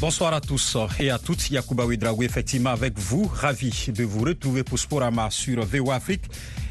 Bonsoir 0.00 0.32
à 0.32 0.40
tous 0.40 0.76
et 1.00 1.10
à 1.10 1.18
toutes. 1.18 1.50
Yacouba 1.50 1.84
Ouedraoui, 1.84 2.24
effectivement, 2.24 2.70
avec 2.70 2.96
vous. 2.96 3.26
Ravi 3.34 3.86
de 3.88 4.04
vous 4.04 4.20
retrouver 4.20 4.62
pour 4.62 4.78
Sporama 4.78 5.28
sur 5.28 5.60
VO 5.64 5.90
Afrique. 5.90 6.22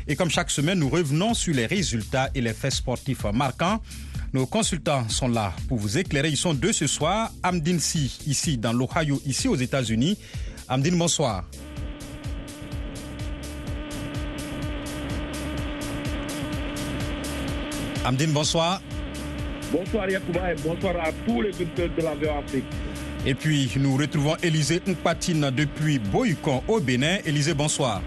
Et 0.07 0.15
comme 0.15 0.29
chaque 0.29 0.49
semaine, 0.49 0.79
nous 0.79 0.87
revenons 0.87 1.33
sur 1.33 1.53
les 1.53 1.65
résultats 1.65 2.29
et 2.33 2.39
les 2.39 2.53
faits 2.53 2.71
sportifs 2.71 3.25
marquants. 3.33 3.81
Nos 4.31 4.45
consultants 4.45 5.09
sont 5.09 5.27
là 5.27 5.51
pour 5.67 5.77
vous 5.77 5.97
éclairer. 5.97 6.29
Ils 6.29 6.37
sont 6.37 6.53
deux 6.53 6.71
ce 6.71 6.87
soir. 6.87 7.29
Amdine 7.43 7.81
Si, 7.81 8.17
ici 8.25 8.57
dans 8.57 8.71
l'Ohio, 8.71 9.21
ici 9.25 9.49
aux 9.49 9.57
États-Unis. 9.57 10.17
Amdine, 10.69 10.97
bonsoir. 10.97 11.43
Amdine, 18.05 18.31
bonsoir. 18.31 18.81
Bonsoir 19.69 20.09
Yacouba 20.09 20.53
et 20.53 20.55
bonsoir 20.63 20.95
à 21.03 21.11
tous 21.25 21.41
les 21.41 21.49
auditeurs 21.49 21.89
de 21.89 22.01
la 22.01 22.15
VO 22.15 22.39
Afrique. 22.39 22.63
Et 23.27 23.35
puis, 23.35 23.69
nous 23.77 23.97
retrouvons 23.97 24.37
Élisée 24.41 24.81
Mpatine 24.87 25.51
depuis 25.53 25.99
Boycon 25.99 26.63
au 26.65 26.79
Bénin. 26.79 27.17
Élisée, 27.25 27.53
bonsoir. 27.53 28.01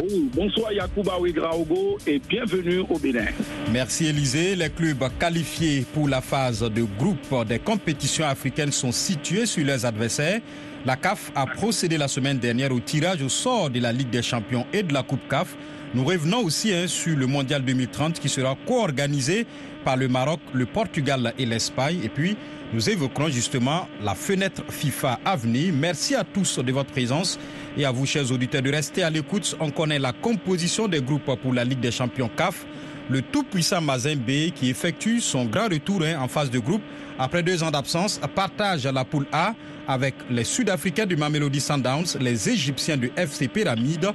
Oui, 0.00 0.30
bonsoir 0.32 0.72
Yacouba 0.72 1.18
Ouedraogo 1.18 1.98
et 2.06 2.20
bienvenue 2.20 2.84
au 2.88 2.96
Bénin. 3.00 3.26
Merci 3.72 4.06
Élisée. 4.06 4.54
Les 4.54 4.70
clubs 4.70 5.04
qualifiés 5.18 5.86
pour 5.94 6.08
la 6.08 6.20
phase 6.20 6.60
de 6.60 6.82
groupe 6.82 7.46
des 7.46 7.58
compétitions 7.58 8.26
africaines 8.26 8.72
sont 8.72 8.92
situés 8.92 9.46
sur 9.46 9.64
leurs 9.64 9.84
adversaires. 9.86 10.40
La 10.84 10.96
CAF 10.96 11.32
a 11.34 11.46
procédé 11.46 11.96
la 11.96 12.08
semaine 12.08 12.38
dernière 12.38 12.72
au 12.72 12.78
tirage 12.80 13.22
au 13.22 13.28
sort 13.28 13.70
de 13.70 13.80
la 13.80 13.90
Ligue 13.90 14.10
des 14.10 14.22
Champions 14.22 14.66
et 14.72 14.82
de 14.82 14.92
la 14.92 15.02
Coupe 15.02 15.26
CAF. 15.28 15.56
Nous 15.94 16.04
revenons 16.04 16.40
aussi 16.40 16.74
hein, 16.74 16.86
sur 16.86 17.16
le 17.16 17.26
Mondial 17.26 17.64
2030 17.64 18.20
qui 18.20 18.28
sera 18.28 18.56
co-organisé 18.66 19.46
par 19.84 19.96
le 19.96 20.08
Maroc, 20.08 20.40
le 20.52 20.66
Portugal 20.66 21.32
et 21.38 21.46
l'Espagne. 21.46 22.00
Et 22.04 22.08
puis, 22.08 22.36
nous 22.72 22.90
évoquerons 22.90 23.28
justement 23.28 23.88
la 24.02 24.14
fenêtre 24.14 24.62
FIFA 24.68 25.20
à 25.24 25.36
venir. 25.36 25.72
Merci 25.72 26.14
à 26.14 26.24
tous 26.24 26.58
de 26.58 26.72
votre 26.72 26.90
présence 26.90 27.38
et 27.76 27.84
à 27.84 27.92
vous, 27.92 28.04
chers 28.06 28.30
auditeurs, 28.30 28.62
de 28.62 28.70
rester 28.70 29.02
à 29.02 29.10
l'écoute. 29.10 29.56
On 29.60 29.70
connaît 29.70 29.98
la 29.98 30.12
composition 30.12 30.86
des 30.86 31.00
groupes 31.00 31.34
pour 31.40 31.54
la 31.54 31.64
Ligue 31.64 31.80
des 31.80 31.92
Champions 31.92 32.30
CAF. 32.36 32.66
Le 33.10 33.20
tout-puissant 33.20 33.82
Mazembe, 33.82 34.52
qui 34.54 34.70
effectue 34.70 35.20
son 35.20 35.44
grand 35.44 35.68
retour 35.68 36.02
hein, 36.02 36.18
en 36.20 36.26
phase 36.26 36.50
de 36.50 36.58
groupe 36.58 36.80
après 37.18 37.42
deux 37.42 37.62
ans 37.62 37.70
d'absence, 37.70 38.18
partage 38.34 38.86
la 38.86 39.04
poule 39.04 39.26
A 39.30 39.54
avec 39.86 40.14
les 40.30 40.44
Sud-Africains 40.44 41.04
du 41.04 41.14
Mamelody 41.14 41.60
Sundowns, 41.60 42.18
les 42.18 42.48
Égyptiens 42.48 42.96
du 42.96 43.12
FC 43.14 43.48
Pyramide 43.48 44.08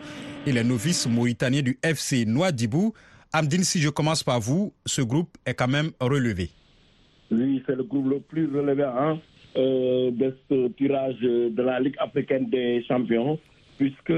et 0.47 0.51
les 0.51 0.63
novices 0.63 1.07
mauritaniens 1.07 1.61
du 1.61 1.77
FC 1.83 2.25
Noadibou. 2.25 2.93
Amdine, 3.31 3.63
si 3.63 3.79
je 3.79 3.89
commence 3.89 4.23
par 4.23 4.39
vous, 4.39 4.73
ce 4.87 5.03
groupe 5.03 5.29
est 5.45 5.53
quand 5.53 5.67
même 5.67 5.91
relevé. 5.99 6.49
Oui, 7.31 7.61
c'est 7.67 7.75
le 7.75 7.83
groupe 7.83 8.09
le 8.09 8.19
plus 8.21 8.47
relevé 8.47 8.83
hein, 8.85 9.19
euh, 9.55 10.09
de 10.09 10.35
ce 10.49 10.67
tirage 10.69 11.19
de 11.21 11.61
la 11.61 11.79
Ligue 11.79 11.95
africaine 11.99 12.49
des 12.49 12.83
champions, 12.87 13.37
puisque 13.77 14.09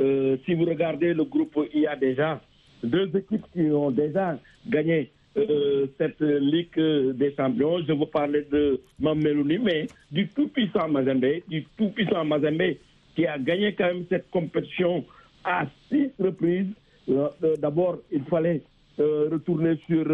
euh, 0.00 0.36
si 0.44 0.54
vous 0.54 0.64
regardez 0.64 1.14
le 1.14 1.22
groupe, 1.24 1.56
il 1.72 1.82
y 1.82 1.86
a 1.86 1.94
déjà 1.94 2.40
deux 2.82 3.10
équipes 3.16 3.44
qui 3.52 3.70
ont 3.70 3.90
déjà 3.90 4.38
gagné 4.68 5.10
euh, 5.36 5.86
cette 5.98 6.20
Ligue 6.20 6.78
des 7.14 7.34
champions. 7.36 7.78
Je 7.86 7.92
vous 7.92 8.06
parlais 8.06 8.46
de 8.50 8.80
Mamelouni, 8.98 9.58
mais 9.58 9.86
du 10.10 10.28
tout-puissant 10.28 10.88
Mazembe, 10.88 11.26
du 11.48 11.64
tout-puissant 11.76 12.24
Mazembe 12.24 12.76
qui 13.14 13.26
a 13.26 13.38
gagné 13.38 13.74
quand 13.74 13.86
même 13.86 14.04
cette 14.08 14.30
compétition 14.30 15.04
à 15.44 15.66
six 15.88 16.10
reprises. 16.18 16.68
D'abord, 17.58 17.98
il 18.10 18.24
fallait 18.24 18.62
retourner 18.98 19.78
sur 19.86 20.04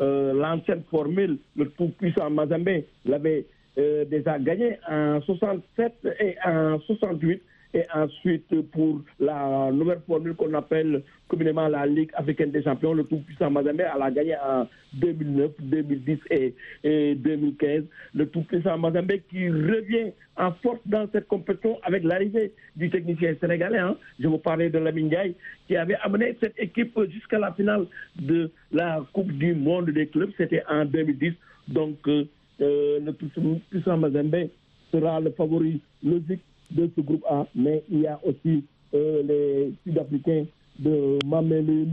l'ancienne 0.00 0.82
formule, 0.90 1.38
le 1.56 1.68
tout-puissant 1.70 2.30
Mazembe 2.30 2.82
l'avait 3.04 3.46
déjà 3.76 4.38
gagné 4.38 4.78
en 4.88 5.20
67 5.20 5.92
et 6.20 6.36
en 6.44 6.80
68. 6.80 7.42
Et 7.74 7.82
ensuite, 7.92 8.46
pour 8.70 9.00
la 9.18 9.72
nouvelle 9.72 9.98
formule 10.06 10.34
qu'on 10.36 10.54
appelle 10.54 11.02
communément 11.26 11.66
la 11.66 11.84
Ligue 11.86 12.10
africaine 12.14 12.52
des 12.52 12.62
champions, 12.62 12.94
le 12.94 13.02
tout-puissant 13.02 13.50
Mazembe, 13.50 13.80
elle 13.80 14.00
a 14.02 14.10
gagné 14.12 14.36
en 14.36 14.68
2009, 14.92 15.50
2010 15.58 16.18
et, 16.30 17.14
2015. 17.16 17.82
Le 18.14 18.28
tout-puissant 18.28 18.78
Mazembe 18.78 19.14
qui 19.28 19.50
revient 19.50 20.12
en 20.36 20.52
force 20.62 20.78
dans 20.86 21.08
cette 21.10 21.26
compétition 21.26 21.80
avec 21.82 22.04
l'arrivée 22.04 22.52
du 22.76 22.90
technicien 22.90 23.34
sénégalais. 23.40 23.78
Hein. 23.78 23.96
Je 24.20 24.28
vous 24.28 24.38
parlais 24.38 24.70
de 24.70 24.78
Lamine 24.78 25.06
Ndiaye, 25.06 25.34
qui 25.66 25.76
avait 25.76 25.96
amené 26.00 26.36
cette 26.40 26.54
équipe 26.56 26.96
jusqu'à 27.10 27.40
la 27.40 27.52
finale 27.54 27.86
de 28.14 28.52
la 28.70 29.04
Coupe 29.12 29.32
du 29.32 29.52
Monde 29.52 29.90
des 29.90 30.06
clubs. 30.06 30.30
C'était 30.36 30.62
en 30.70 30.84
2010. 30.84 31.32
Donc, 31.66 31.96
euh, 32.06 32.24
le 32.60 33.10
tout-puissant 33.10 33.96
Mazembe 33.96 34.48
sera 34.92 35.18
le 35.18 35.32
favori 35.32 35.80
logique 36.04 36.40
de 36.74 36.90
ce 36.94 37.00
groupe 37.00 37.24
A, 37.28 37.46
mais 37.54 37.82
il 37.90 38.00
y 38.00 38.06
a 38.06 38.20
aussi 38.24 38.64
euh, 38.94 39.22
les 39.22 39.72
Sud-Africains 39.84 40.44
de 40.78 41.18
Mamelody 41.24 41.86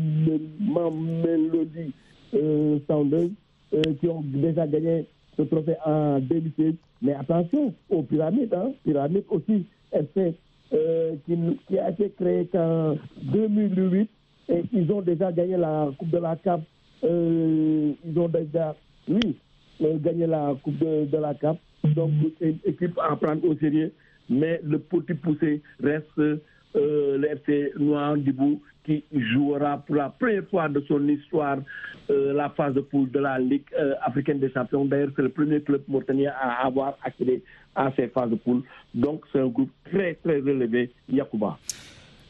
euh, 2.33 2.79
Sounders 2.87 3.29
euh, 3.73 3.81
qui 3.99 4.07
ont 4.07 4.21
déjà 4.21 4.67
gagné 4.67 5.05
ce 5.37 5.43
trophée 5.43 5.75
en 5.85 6.19
2016. 6.19 6.73
Mais 7.01 7.13
attention 7.13 7.73
aux 7.89 8.03
pyramides, 8.03 8.53
hein, 8.53 8.71
pyramides 8.83 9.23
aussi, 9.29 9.65
euh, 10.73 11.15
qui, 11.25 11.79
a 11.79 11.89
été 11.89 12.09
créé 12.11 12.47
en 12.53 12.95
2008 13.21 14.09
et 14.49 14.63
ils 14.73 14.91
ont 14.91 15.01
déjà 15.01 15.31
gagné 15.31 15.57
la 15.57 15.89
Coupe 15.97 16.09
de 16.09 16.17
la 16.17 16.35
CAP. 16.35 16.61
Euh, 17.03 17.93
ils 18.05 18.19
ont 18.19 18.27
déjà, 18.27 18.75
oui, 19.07 19.37
gagné 19.79 20.27
la 20.27 20.55
Coupe 20.63 20.77
de, 20.77 21.05
de 21.05 21.17
la 21.17 21.33
CAP. 21.33 21.57
Donc, 21.95 22.11
une 22.39 22.57
équipe 22.65 22.99
à 22.99 23.15
prendre 23.15 23.47
au 23.47 23.55
sérieux 23.55 23.91
mais 24.31 24.59
le 24.63 24.79
petit 24.79 25.13
poussé 25.13 25.61
reste 25.83 26.17
euh, 26.19 26.39
le 27.17 27.79
Noir 27.79 28.17
Dibou 28.17 28.61
qui 28.83 29.03
jouera 29.13 29.77
pour 29.77 29.95
la 29.95 30.09
première 30.09 30.47
fois 30.47 30.69
de 30.69 30.81
son 30.87 31.07
histoire 31.07 31.57
euh, 32.09 32.33
la 32.33 32.49
phase 32.49 32.73
de 32.73 32.81
poule 32.81 33.11
de 33.11 33.19
la 33.19 33.37
Ligue 33.37 33.63
euh, 33.77 33.93
africaine 34.01 34.39
des 34.39 34.51
champions. 34.51 34.85
D'ailleurs, 34.85 35.09
c'est 35.15 35.21
le 35.21 35.29
premier 35.29 35.61
club 35.61 35.83
mauritanien 35.87 36.31
à 36.39 36.65
avoir 36.65 36.97
accédé 37.03 37.43
à 37.75 37.91
ces 37.95 38.07
phases 38.07 38.31
de 38.31 38.35
poule. 38.35 38.63
Donc, 38.95 39.23
c'est 39.31 39.39
un 39.39 39.47
groupe 39.47 39.69
très, 39.85 40.15
très 40.15 40.37
relevé, 40.37 40.91
Yakuba. 41.09 41.59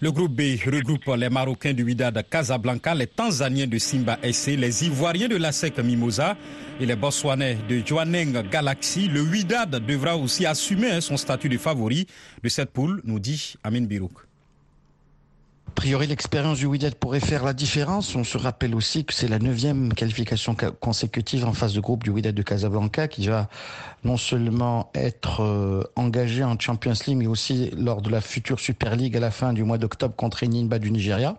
Le 0.03 0.11
groupe 0.11 0.33
B 0.33 0.57
regroupe 0.65 1.15
les 1.15 1.29
Marocains 1.29 1.73
du 1.73 1.83
Wydad 1.83 2.27
Casablanca, 2.27 2.95
les 2.95 3.05
Tanzaniens 3.05 3.67
de 3.67 3.77
Simba 3.77 4.17
SC, 4.23 4.57
les 4.57 4.85
Ivoiriens 4.85 5.27
de 5.27 5.35
la 5.35 5.51
SEC 5.51 5.77
Mimosa 5.77 6.35
et 6.79 6.87
les 6.87 6.95
Botswanais 6.95 7.59
de 7.69 7.85
Joaneng 7.85 8.49
Galaxy. 8.49 9.07
Le 9.07 9.21
Wydad 9.21 9.85
devra 9.85 10.17
aussi 10.17 10.47
assumer 10.47 11.01
son 11.01 11.17
statut 11.17 11.49
de 11.49 11.57
favori 11.59 12.07
de 12.41 12.49
cette 12.49 12.71
poule, 12.71 13.03
nous 13.05 13.19
dit 13.19 13.53
Amin 13.63 13.81
Birouk. 13.81 14.30
A 15.71 15.73
priori, 15.73 16.05
l'expérience 16.05 16.57
du 16.57 16.65
Wydad 16.65 16.95
pourrait 16.95 17.21
faire 17.21 17.45
la 17.45 17.53
différence. 17.53 18.13
On 18.15 18.25
se 18.25 18.37
rappelle 18.37 18.75
aussi 18.75 19.05
que 19.05 19.13
c'est 19.13 19.29
la 19.29 19.39
neuvième 19.39 19.93
qualification 19.93 20.53
consécutive 20.81 21.45
en 21.45 21.53
phase 21.53 21.73
de 21.73 21.79
groupe 21.79 22.03
du 22.03 22.09
Wydad 22.09 22.35
de 22.35 22.41
Casablanca 22.43 23.07
qui 23.07 23.27
va 23.27 23.47
non 24.03 24.17
seulement 24.17 24.91
être 24.93 25.41
euh, 25.41 25.83
engagé 25.95 26.43
en 26.43 26.59
Champions 26.59 26.93
League, 27.07 27.17
mais 27.17 27.25
aussi 27.25 27.71
lors 27.71 28.01
de 28.01 28.09
la 28.09 28.19
future 28.19 28.59
Super 28.59 28.97
League 28.97 29.15
à 29.15 29.21
la 29.21 29.31
fin 29.31 29.53
du 29.53 29.63
mois 29.63 29.77
d'octobre 29.77 30.13
contre 30.13 30.43
Enyimba 30.43 30.77
du 30.77 30.91
Nigeria. 30.91 31.37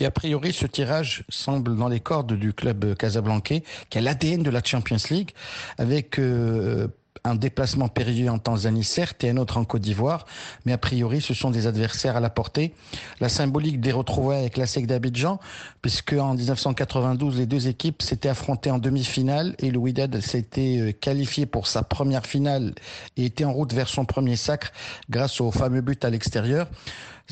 Et 0.00 0.06
a 0.06 0.10
priori, 0.10 0.54
ce 0.54 0.66
tirage 0.66 1.22
semble 1.28 1.76
dans 1.76 1.88
les 1.88 2.00
cordes 2.00 2.32
du 2.32 2.54
club 2.54 2.96
casablancais, 2.96 3.64
qui 3.90 3.98
a 3.98 4.00
l'ADN 4.00 4.42
de 4.42 4.50
la 4.50 4.62
Champions 4.64 4.96
League, 5.10 5.32
avec 5.76 6.18
euh, 6.18 6.88
un 7.24 7.34
déplacement 7.34 7.88
périlleux 7.88 8.30
en 8.30 8.38
Tanzanie, 8.38 8.84
certes, 8.84 9.22
et 9.24 9.30
un 9.30 9.36
autre 9.36 9.56
en 9.56 9.64
Côte 9.64 9.82
d'Ivoire, 9.82 10.26
mais 10.64 10.72
a 10.72 10.78
priori, 10.78 11.20
ce 11.20 11.34
sont 11.34 11.50
des 11.50 11.66
adversaires 11.66 12.16
à 12.16 12.20
la 12.20 12.30
portée. 12.30 12.74
La 13.20 13.28
symbolique 13.28 13.80
des 13.80 13.92
retrouvailles 13.92 14.40
avec 14.40 14.56
la 14.56 14.66
SEC 14.66 14.86
d'Abidjan, 14.86 15.38
puisque 15.82 16.14
en 16.14 16.34
1992, 16.34 17.38
les 17.38 17.46
deux 17.46 17.68
équipes 17.68 18.02
s'étaient 18.02 18.28
affrontées 18.28 18.70
en 18.70 18.78
demi-finale 18.78 19.54
et 19.58 19.70
le 19.70 19.78
Wydad 19.78 20.20
s'était 20.20 20.96
qualifié 21.00 21.46
pour 21.46 21.66
sa 21.66 21.82
première 21.82 22.26
finale 22.26 22.74
et 23.16 23.26
était 23.26 23.44
en 23.44 23.52
route 23.52 23.72
vers 23.72 23.88
son 23.88 24.04
premier 24.04 24.36
sacre 24.36 24.72
grâce 25.08 25.40
au 25.40 25.50
fameux 25.50 25.80
but 25.80 26.04
à 26.04 26.10
l'extérieur. 26.10 26.66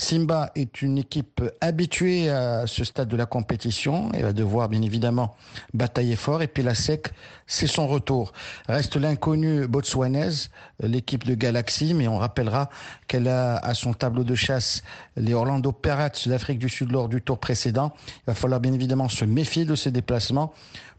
Simba 0.00 0.50
est 0.54 0.80
une 0.80 0.96
équipe 0.96 1.42
habituée 1.60 2.30
à 2.30 2.66
ce 2.66 2.84
stade 2.84 3.08
de 3.08 3.16
la 3.16 3.26
compétition 3.26 4.10
et 4.12 4.22
va 4.22 4.32
devoir 4.32 4.70
bien 4.70 4.80
évidemment 4.80 5.36
batailler 5.74 6.16
fort. 6.16 6.40
Et 6.40 6.46
puis 6.46 6.62
la 6.62 6.74
SEC, 6.74 7.12
c'est 7.46 7.66
son 7.66 7.86
retour. 7.86 8.32
Reste 8.66 8.96
l'inconnu 8.96 9.66
botswanaise, 9.66 10.50
l'équipe 10.82 11.24
de 11.24 11.34
Galaxy, 11.34 11.94
mais 11.94 12.08
on 12.08 12.18
rappellera 12.18 12.70
qu'elle 13.06 13.28
a 13.28 13.56
à 13.56 13.74
son 13.74 13.92
tableau 13.92 14.24
de 14.24 14.34
chasse 14.34 14.82
les 15.16 15.34
Orlando 15.34 15.72
Pirates 15.72 16.28
d'Afrique 16.28 16.58
du 16.58 16.68
Sud 16.68 16.92
lors 16.92 17.08
du 17.08 17.22
tour 17.22 17.38
précédent. 17.38 17.92
Il 18.06 18.22
va 18.28 18.34
falloir 18.34 18.60
bien 18.60 18.72
évidemment 18.72 19.08
se 19.08 19.24
méfier 19.24 19.64
de 19.64 19.74
ces 19.74 19.90
déplacements. 19.90 20.52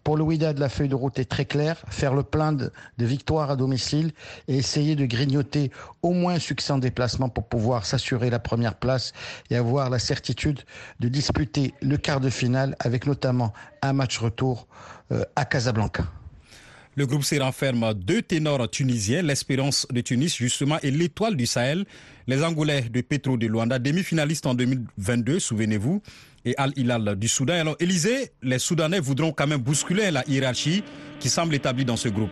Pour 0.03 0.17
le 0.17 0.23
Wydad, 0.23 0.57
la 0.57 0.69
feuille 0.69 0.89
de 0.89 0.95
route 0.95 1.19
est 1.19 1.25
très 1.25 1.45
claire. 1.45 1.83
Faire 1.89 2.15
le 2.15 2.23
plein 2.23 2.53
de, 2.53 2.71
de 2.97 3.05
victoires 3.05 3.51
à 3.51 3.55
domicile 3.55 4.13
et 4.47 4.57
essayer 4.57 4.95
de 4.95 5.05
grignoter 5.05 5.71
au 6.01 6.11
moins 6.11 6.35
un 6.35 6.39
succès 6.39 6.73
en 6.73 6.79
déplacement 6.79 7.29
pour 7.29 7.47
pouvoir 7.47 7.85
s'assurer 7.85 8.31
la 8.31 8.39
première 8.39 8.75
place 8.75 9.13
et 9.51 9.55
avoir 9.55 9.91
la 9.91 9.99
certitude 9.99 10.61
de 10.99 11.07
disputer 11.07 11.75
le 11.81 11.97
quart 11.97 12.19
de 12.19 12.31
finale 12.31 12.75
avec 12.79 13.05
notamment 13.05 13.53
un 13.83 13.93
match 13.93 14.17
retour 14.17 14.67
euh, 15.11 15.23
à 15.35 15.45
Casablanca. 15.45 16.05
Le 16.97 17.05
groupe 17.05 17.23
C 17.23 17.39
renferme 17.39 17.93
deux 17.93 18.21
ténors 18.21 18.69
tunisiens, 18.69 19.21
l'Espérance 19.21 19.87
de 19.93 20.01
Tunis 20.01 20.35
justement 20.35 20.75
et 20.83 20.91
l'Étoile 20.91 21.37
du 21.37 21.45
Sahel, 21.45 21.85
les 22.27 22.43
Angolais 22.43 22.81
de 22.91 22.99
Petro 22.99 23.37
de 23.37 23.47
Luanda, 23.47 23.79
demi-finalistes 23.79 24.45
en 24.45 24.55
2022, 24.55 25.39
souvenez-vous, 25.39 26.01
et 26.43 26.53
Al 26.57 26.73
Hilal 26.75 27.15
du 27.17 27.29
Soudan. 27.29 27.53
Alors 27.53 27.77
Élysée, 27.79 28.31
les 28.43 28.59
Soudanais 28.59 28.99
voudront 28.99 29.31
quand 29.31 29.47
même 29.47 29.61
bousculer 29.61 30.11
la 30.11 30.27
hiérarchie 30.27 30.83
qui 31.21 31.29
semble 31.29 31.55
établie 31.55 31.85
dans 31.85 31.95
ce 31.95 32.09
groupe. 32.09 32.29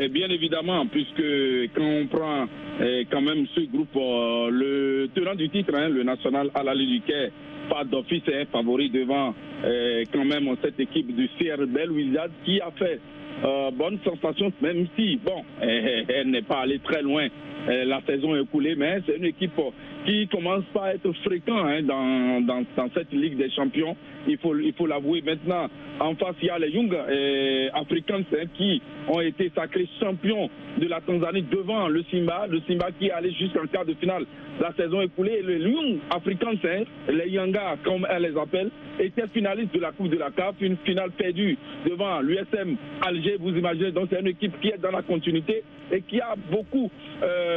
Et 0.00 0.08
bien 0.08 0.28
évidemment, 0.28 0.86
puisque 0.86 1.74
quand 1.74 1.82
on 1.82 2.06
prend 2.06 2.46
eh, 2.80 3.04
quand 3.10 3.20
même 3.20 3.46
ce 3.52 3.62
groupe, 3.62 3.96
euh, 3.96 4.48
le 4.48 5.08
tenant 5.12 5.34
du 5.34 5.50
titre, 5.50 5.74
hein, 5.74 5.88
le 5.88 6.04
national 6.04 6.50
Al 6.54 6.78
du 6.78 7.02
pas 7.68 7.84
d'office 7.84 8.22
est 8.28 8.46
favori 8.50 8.90
devant 8.90 9.34
eh, 9.64 10.04
quand 10.12 10.24
même 10.24 10.48
cette 10.62 10.78
équipe 10.80 11.14
du 11.14 11.28
CRB 11.38 11.90
Wizard 11.90 12.28
qui 12.44 12.60
a 12.60 12.70
fait 12.72 13.00
euh, 13.44 13.70
bonne 13.72 13.98
sensation, 14.04 14.52
même 14.60 14.86
si, 14.96 15.16
bon, 15.16 15.44
elle 15.62 16.30
n'est 16.30 16.42
pas 16.42 16.60
allée 16.60 16.78
très 16.80 17.02
loin 17.02 17.28
la 17.66 18.00
saison 18.06 18.34
écoulée, 18.36 18.74
mais 18.76 19.00
c'est 19.06 19.16
une 19.16 19.24
équipe 19.24 19.52
qui 20.06 20.28
commence 20.28 20.64
pas 20.72 20.86
à 20.86 20.94
être 20.94 21.12
fréquent 21.24 21.64
hein, 21.64 21.82
dans, 21.82 22.40
dans, 22.46 22.64
cette 22.94 23.12
Ligue 23.12 23.36
des 23.36 23.50
Champions. 23.50 23.96
Il 24.26 24.38
faut 24.38 24.56
il 24.58 24.72
faut 24.72 24.86
l'avouer. 24.86 25.22
Maintenant, 25.22 25.68
en 25.98 26.14
face, 26.14 26.36
il 26.42 26.46
y 26.46 26.50
a 26.50 26.58
les 26.58 26.70
Young 26.70 26.94
et 27.10 27.68
Africans 27.74 28.22
hein, 28.32 28.46
qui 28.54 28.80
ont 29.08 29.20
été 29.20 29.50
sacrés 29.54 29.88
champions 30.00 30.48
de 30.78 30.86
la 30.86 31.00
Tanzanie 31.00 31.44
devant 31.50 31.88
le 31.88 32.02
Simba, 32.10 32.46
le 32.48 32.60
Simba 32.66 32.88
qui 32.98 33.06
est 33.08 33.12
allé 33.12 33.32
jusqu'en 33.32 33.66
quart 33.66 33.84
de 33.84 33.94
finale 33.94 34.24
la 34.60 34.72
saison 34.74 35.00
écoulée. 35.00 35.42
Les 35.42 35.58
Young 35.58 35.98
Africans, 36.10 36.54
hein, 36.64 36.82
les 37.08 37.30
Yanga 37.30 37.76
comme 37.84 38.06
elle 38.10 38.22
les 38.22 38.38
appelle, 38.38 38.70
étaient 38.98 39.26
finalistes 39.28 39.74
de 39.74 39.80
la 39.80 39.92
Coupe 39.92 40.08
de 40.08 40.18
la 40.18 40.30
CAF, 40.30 40.54
une 40.60 40.76
finale 40.78 41.10
perdue 41.12 41.56
devant 41.88 42.20
l'USM 42.20 42.76
Alger. 43.02 43.36
Vous 43.38 43.56
imaginez, 43.56 43.92
donc 43.92 44.08
c'est 44.10 44.20
une 44.20 44.28
équipe 44.28 44.58
qui 44.60 44.68
est 44.68 44.78
dans 44.78 44.90
la 44.90 45.02
continuité 45.02 45.62
et 45.92 46.02
qui 46.02 46.20
a 46.20 46.34
beaucoup 46.50 46.90
euh, 47.22 47.49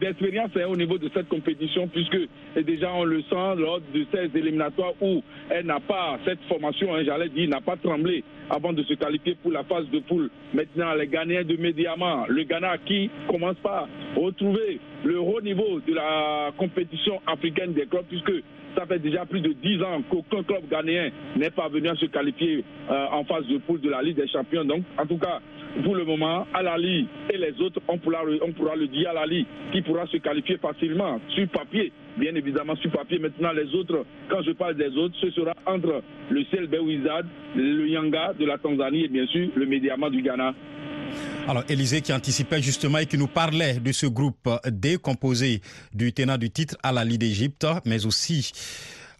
d'expérience 0.00 0.50
hein, 0.56 0.66
au 0.68 0.76
niveau 0.76 0.98
de 0.98 1.10
cette 1.12 1.28
compétition 1.28 1.88
puisque 1.88 2.18
déjà 2.56 2.92
on 2.94 3.04
le 3.04 3.22
sent 3.22 3.54
lors 3.58 3.80
de 3.80 4.06
ces 4.12 4.38
éliminatoires 4.38 4.92
où 5.00 5.22
elle 5.50 5.66
n'a 5.66 5.80
pas 5.80 6.18
cette 6.24 6.40
formation, 6.48 6.94
hein, 6.94 7.02
j'allais 7.04 7.28
dire, 7.28 7.48
n'a 7.48 7.60
pas 7.60 7.76
tremblé 7.76 8.24
avant 8.50 8.72
de 8.72 8.82
se 8.82 8.94
qualifier 8.94 9.36
pour 9.42 9.52
la 9.52 9.64
phase 9.64 9.88
de 9.90 10.00
poule. 10.00 10.30
Maintenant, 10.52 10.94
les 10.94 11.06
Ghanéens 11.06 11.44
de 11.44 11.56
Médiamant, 11.56 12.26
le 12.28 12.42
Ghana 12.44 12.78
qui 12.78 13.10
commence 13.28 13.56
par 13.62 13.88
retrouver 14.16 14.78
le 15.04 15.20
haut 15.20 15.40
niveau 15.40 15.80
de 15.86 15.94
la 15.94 16.50
compétition 16.56 17.20
africaine 17.26 17.72
des 17.72 17.86
clubs 17.86 18.04
puisque 18.08 18.32
ça 18.76 18.86
fait 18.86 18.98
déjà 18.98 19.24
plus 19.26 19.40
de 19.40 19.52
10 19.52 19.82
ans 19.82 20.02
qu'aucun 20.08 20.42
club 20.42 20.68
ghanéen 20.70 21.10
n'est 21.36 21.50
pas 21.50 21.68
venu 21.68 21.88
à 21.88 21.94
se 21.94 22.06
qualifier 22.06 22.64
euh, 22.90 23.06
en 23.12 23.24
phase 23.24 23.46
de 23.46 23.58
poule 23.58 23.80
de 23.80 23.90
la 23.90 24.02
Ligue 24.02 24.16
des 24.16 24.28
Champions. 24.28 24.64
Donc, 24.64 24.82
en 24.98 25.06
tout 25.06 25.18
cas, 25.18 25.40
pour 25.84 25.94
le 25.94 26.04
moment, 26.04 26.46
Alali 26.52 27.06
et 27.32 27.38
les 27.38 27.58
autres, 27.60 27.80
on 27.88 27.98
pourra, 27.98 28.24
le 28.24 28.86
dire, 28.88 29.10
Alali 29.10 29.46
qui 29.72 29.80
pourra 29.82 30.06
se 30.06 30.18
qualifier 30.18 30.58
facilement 30.58 31.18
sur 31.28 31.48
papier, 31.48 31.92
bien 32.18 32.34
évidemment 32.34 32.76
sur 32.76 32.90
papier. 32.90 33.18
Maintenant, 33.18 33.52
les 33.52 33.74
autres, 33.74 34.04
quand 34.28 34.42
je 34.42 34.52
parle 34.52 34.74
des 34.74 34.96
autres, 34.96 35.14
ce 35.20 35.30
sera 35.30 35.54
entre 35.66 36.02
le 36.30 36.44
CLB 36.44 36.74
Wizard, 36.82 37.22
le 37.56 37.88
Yanga 37.88 38.34
de 38.38 38.44
la 38.44 38.58
Tanzanie 38.58 39.04
et 39.04 39.08
bien 39.08 39.26
sûr 39.26 39.48
le 39.54 39.66
Médiama 39.66 40.10
du 40.10 40.20
Ghana. 40.20 40.54
Alors, 41.48 41.64
Élisée 41.68 42.02
qui 42.02 42.12
anticipait 42.12 42.62
justement 42.62 42.98
et 42.98 43.06
qui 43.06 43.18
nous 43.18 43.26
parlait 43.26 43.74
de 43.74 43.92
ce 43.92 44.06
groupe 44.06 44.48
D 44.66 44.96
composé 44.98 45.60
du 45.92 46.12
tenant 46.12 46.38
du 46.38 46.50
titre 46.50 46.76
à 46.82 46.92
la 46.92 47.04
Ligue 47.04 47.20
d'Égypte, 47.20 47.66
mais 47.84 48.06
aussi 48.06 48.52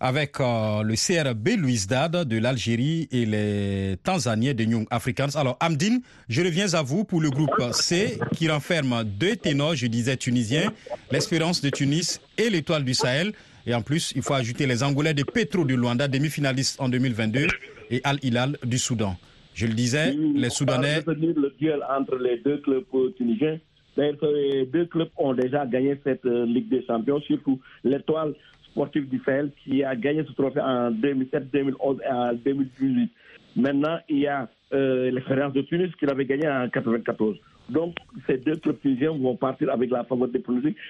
avec 0.03 0.41
euh, 0.41 0.83
le 0.83 0.95
CRB 0.97 1.61
Louis 1.61 1.87
Dad 1.89 2.27
de 2.27 2.39
l'Algérie 2.39 3.09
et 3.13 3.25
les 3.25 3.97
Tanzaniens 4.03 4.53
de 4.53 4.65
Young 4.65 4.87
Africans. 4.91 5.37
Alors, 5.37 5.57
Amdine, 5.61 6.03
je 6.29 6.43
reviens 6.43 6.75
à 6.75 6.83
vous 6.83 7.05
pour 7.05 7.21
le 7.21 7.31
groupe 7.31 7.55
C 7.73 8.19
qui 8.35 8.51
renferme 8.51 9.05
deux 9.05 9.37
ténors, 9.37 9.77
je 9.77 9.87
disais 9.87 10.17
tunisiens, 10.17 10.73
l'Espérance 11.13 11.61
de 11.61 11.71
Tunis 11.71 12.21
et 12.37 12.51
l'Étoile 12.51 12.85
du 12.85 12.95
Sahel. 12.95 13.33
Et 13.65 13.75
en 13.75 13.83
plus, 13.83 14.13
il 14.17 14.23
faut 14.23 14.35
ajouter 14.35 14.67
les 14.67 14.83
Angolais 14.83 15.15
de 15.15 15.23
Petro 15.23 15.65
du 15.65 15.77
Luanda, 15.77 16.09
demi-finalistes 16.09 16.81
en 16.81 16.89
2022, 16.89 17.47
et 17.91 18.01
Al 18.03 18.19
Hilal 18.23 18.59
du 18.65 18.79
Soudan. 18.79 19.17
Je 19.55 19.67
le 19.67 19.75
disais, 19.75 20.13
les 20.13 20.51
Soudanais. 20.51 21.03
le 21.07 21.55
duel 21.59 21.81
entre 21.89 22.17
les 22.17 22.39
deux 22.39 22.59
clubs 22.59 22.85
tunisiens. 23.17 23.59
Les 23.97 24.67
deux 24.67 24.87
clubs 24.87 25.11
ont 25.19 25.35
déjà 25.35 25.67
gagné 25.67 25.99
cette 26.03 26.25
euh, 26.25 26.47
Ligue 26.47 26.69
des 26.71 26.83
Champions, 26.87 27.21
surtout 27.21 27.61
l'Étoile 27.85 28.35
sportive 28.71 29.07
du 29.09 29.21
Sahel 29.25 29.51
qui 29.63 29.85
a 29.85 29.95
gagné 29.95 30.25
ce 30.27 30.33
trophée 30.33 30.61
en 30.61 30.91
2007, 30.91 31.51
2011 31.53 32.01
et 32.03 32.13
en 32.13 32.33
2018. 32.33 33.11
Maintenant, 33.57 33.99
il 34.09 34.21
y 34.21 34.27
a 34.27 34.49
euh, 34.73 35.11
l'expérience 35.11 35.53
de 35.53 35.61
Tunis 35.63 35.95
qui 35.99 36.07
l'avait 36.07 36.25
gagné 36.25 36.49
en 36.49 36.65
1994. 36.65 37.37
Donc, 37.69 37.95
ces 38.27 38.39
deux 38.39 38.57
clubs 38.57 38.81
tunisiens 38.81 39.13
vont 39.13 39.37
partir 39.37 39.71
avec 39.71 39.91
la 39.91 40.05
faveur 40.05 40.29
des. 40.29 40.43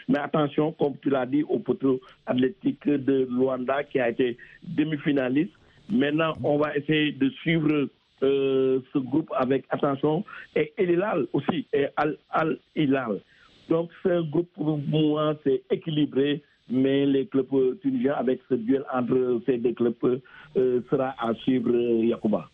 Mais 0.08 0.18
attention, 0.18 0.72
comme 0.72 0.94
tu 1.02 1.10
l'as 1.10 1.26
dit, 1.26 1.42
au 1.42 1.58
poteau 1.58 2.00
athlétique 2.26 2.86
de 2.88 3.26
Luanda 3.30 3.82
qui 3.84 3.98
a 3.98 4.08
été 4.08 4.36
demi-finaliste. 4.62 5.52
Maintenant, 5.90 6.34
on 6.44 6.56
va 6.58 6.76
essayer 6.76 7.12
de 7.12 7.28
suivre 7.30 7.88
euh, 8.22 8.80
ce 8.92 8.98
groupe 8.98 9.30
avec 9.36 9.64
attention. 9.70 10.24
Et 10.56 10.72
Hilal 10.78 11.26
aussi, 11.32 11.66
et 11.72 11.86
Al-Hilal. 12.30 13.20
Donc, 13.68 13.90
c'est 14.02 14.12
un 14.12 14.22
groupe 14.22 14.50
pour 14.54 14.78
moi, 14.78 15.34
c'est 15.44 15.62
équilibré, 15.70 16.42
mais 16.68 17.06
les 17.06 17.26
clubs 17.26 17.78
tunisiens, 17.80 18.14
avec 18.14 18.40
ce 18.48 18.54
duel 18.54 18.84
entre 18.92 19.40
ces 19.46 19.58
deux 19.58 19.72
clubs, 19.72 20.20
euh, 20.56 20.80
sera 20.90 21.14
à 21.18 21.34
suivre, 21.34 21.70
Yacouba. 21.70 22.48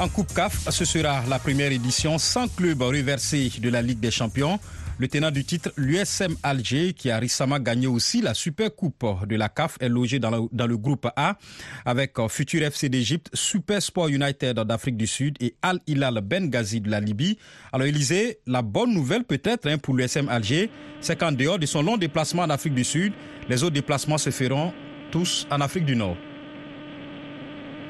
En 0.00 0.08
Coupe 0.08 0.32
CAF, 0.32 0.70
ce 0.70 0.86
sera 0.86 1.22
la 1.28 1.38
première 1.38 1.70
édition 1.72 2.16
sans 2.16 2.48
club 2.48 2.80
reversé 2.80 3.52
de 3.60 3.68
la 3.68 3.82
Ligue 3.82 4.00
des 4.00 4.10
Champions. 4.10 4.58
Le 4.98 5.08
tenant 5.08 5.30
du 5.30 5.44
titre, 5.44 5.72
l'USM 5.76 6.36
Alger, 6.42 6.94
qui 6.94 7.10
a 7.10 7.18
récemment 7.18 7.58
gagné 7.58 7.86
aussi 7.86 8.22
la 8.22 8.32
Super 8.32 8.74
Coupe 8.74 9.04
de 9.26 9.36
la 9.36 9.50
CAF, 9.50 9.76
est 9.78 9.90
logé 9.90 10.18
dans, 10.18 10.30
le 10.30 10.76
groupe 10.78 11.06
A 11.16 11.36
avec 11.84 12.18
euh, 12.18 12.28
Futur 12.28 12.62
FC 12.62 12.88
d'Égypte, 12.88 13.28
Super 13.34 13.82
Sport 13.82 14.08
United 14.08 14.60
d'Afrique 14.60 14.96
du 14.96 15.06
Sud 15.06 15.36
et 15.38 15.54
Al 15.60 15.80
Hilal 15.86 16.22
Benghazi 16.22 16.80
de 16.80 16.90
la 16.90 17.00
Libye. 17.00 17.36
Alors 17.70 17.86
Élisée, 17.86 18.38
la 18.46 18.62
bonne 18.62 18.94
nouvelle 18.94 19.24
peut-être 19.24 19.68
hein, 19.68 19.76
pour 19.76 19.94
l'USM 19.94 20.30
Alger, 20.30 20.70
c'est 21.02 21.18
qu'en 21.18 21.32
dehors 21.32 21.58
de 21.58 21.66
son 21.66 21.82
long 21.82 21.98
déplacement 21.98 22.44
en 22.44 22.50
Afrique 22.50 22.74
du 22.74 22.84
Sud, 22.84 23.12
les 23.50 23.62
autres 23.62 23.74
déplacements 23.74 24.16
se 24.16 24.30
feront 24.30 24.72
tous 25.10 25.46
en 25.50 25.60
Afrique 25.60 25.84
du 25.84 25.94
Nord. 25.94 26.16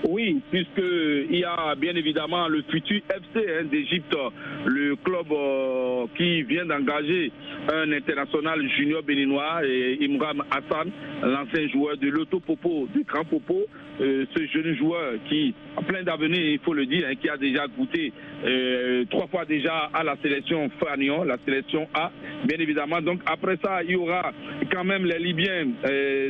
Oui, 0.08 0.40
puisqu'il 0.50 1.36
y 1.36 1.44
a 1.44 1.74
bien 1.76 1.94
évidemment 1.94 2.48
le 2.48 2.62
futur 2.62 3.00
FC 3.08 3.46
hein, 3.48 3.64
d'Égypte, 3.70 4.16
le 4.64 4.96
club 4.96 5.26
euh, 5.30 6.06
qui 6.16 6.42
vient 6.42 6.64
d'engager 6.64 7.30
un 7.70 7.92
international 7.92 8.66
junior 8.76 9.02
béninois, 9.02 9.60
et 9.66 9.98
Imram 10.02 10.42
Hassan, 10.50 10.90
l'ancien 11.22 11.68
joueur 11.68 11.98
de 11.98 12.08
l'Auto 12.08 12.40
Popo, 12.40 12.88
du 12.94 13.04
Grand 13.04 13.24
Popo, 13.24 13.66
euh, 14.00 14.24
ce 14.34 14.46
jeune 14.46 14.74
joueur 14.76 15.14
qui 15.28 15.54
a 15.76 15.82
plein 15.82 16.02
d'avenir, 16.02 16.40
il 16.40 16.58
faut 16.60 16.72
le 16.72 16.86
dire, 16.86 17.06
hein, 17.06 17.14
qui 17.20 17.28
a 17.28 17.36
déjà 17.36 17.66
goûté 17.66 18.12
euh, 18.44 19.04
trois 19.10 19.26
fois 19.26 19.44
déjà 19.44 19.90
à 19.92 20.02
la 20.02 20.16
sélection 20.22 20.70
Fagnon, 20.80 21.24
la 21.24 21.36
sélection 21.44 21.88
A, 21.94 22.10
bien 22.44 22.58
évidemment. 22.58 23.00
Donc 23.00 23.20
après 23.26 23.56
ça, 23.62 23.82
il 23.82 23.90
y 23.90 23.96
aura 23.96 24.32
quand 24.72 24.84
même 24.84 25.04
les 25.04 25.18
Libyens 25.18 25.68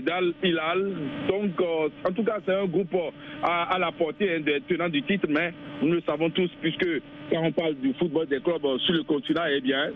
d'Al 0.03 0.33
Hilal. 0.43 0.93
Donc 1.29 1.53
en 1.61 2.13
tout 2.13 2.25
cas, 2.25 2.39
c'est 2.45 2.55
un 2.55 2.67
groupe 2.67 2.95
à 3.43 3.61
à, 3.71 3.79
la 3.79 3.93
portée 3.93 4.37
hein, 4.37 4.41
des 4.41 4.61
tenants 4.63 4.89
du 4.89 5.03
titre, 5.03 5.27
mais 5.29 5.53
nous 5.83 5.93
le 5.93 6.03
savons 6.03 6.31
tous, 6.31 6.51
puisque 6.61 6.87
quand 7.31 7.43
on 7.43 7.53
parle 7.53 7.75
du 7.77 7.93
football 7.95 8.27
des 8.27 8.41
clubs 8.41 8.65
euh, 8.65 8.79
sur 8.79 8.95
le 8.95 9.03
continent, 9.05 9.43
eh 9.51 9.61
bien, 9.61 9.91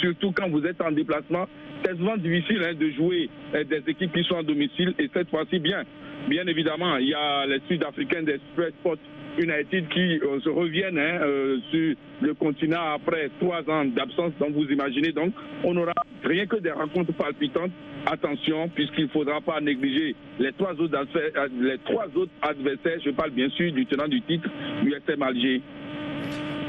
surtout 0.00 0.32
quand 0.32 0.48
vous 0.48 0.64
êtes 0.64 0.80
en 0.80 0.92
déplacement, 0.92 1.46
c'est 1.84 1.96
souvent 1.96 2.16
difficile 2.16 2.62
hein, 2.64 2.74
de 2.74 2.90
jouer 2.90 3.28
euh, 3.54 3.64
des 3.64 3.82
équipes 3.88 4.12
qui 4.12 4.24
sont 4.24 4.36
en 4.36 4.42
domicile, 4.42 4.94
et 4.98 5.08
cette 5.12 5.30
fois-ci, 5.30 5.58
bien, 5.58 5.82
bien 6.28 6.46
évidemment, 6.46 6.96
il 6.96 7.08
y 7.08 7.14
a 7.14 7.46
les 7.46 7.60
Sud-Africains 7.68 8.22
des 8.22 8.40
Sport 8.80 8.96
United 9.40 9.88
qui 9.88 10.20
euh, 10.20 10.40
se 10.40 10.48
reviennent 10.48 10.98
hein, 10.98 11.20
sur 11.70 11.94
le 12.20 12.34
continent 12.34 12.94
après 12.94 13.30
trois 13.40 13.62
ans 13.68 13.84
d'absence. 13.84 14.32
Donc 14.38 14.52
vous 14.52 14.64
imaginez, 14.64 15.12
donc 15.12 15.32
on 15.64 15.74
n'aura 15.74 15.94
rien 16.24 16.46
que 16.46 16.56
des 16.56 16.70
rencontres 16.70 17.12
palpitantes 17.14 17.72
attention, 18.06 18.68
puisqu'il 18.68 19.04
ne 19.04 19.08
faudra 19.10 19.40
pas 19.40 19.60
négliger 19.60 20.14
les 20.38 20.52
trois, 20.52 20.72
autres 20.72 20.96
adversaires, 20.96 21.46
les 21.60 21.78
trois 21.78 22.06
autres 22.14 22.32
adversaires. 22.42 22.98
Je 23.04 23.10
parle 23.10 23.30
bien 23.30 23.48
sûr 23.50 23.72
du 23.72 23.86
tenant 23.86 24.08
du 24.08 24.20
titre, 24.22 24.48
l'USM 24.82 25.22
Alger. 25.22 25.62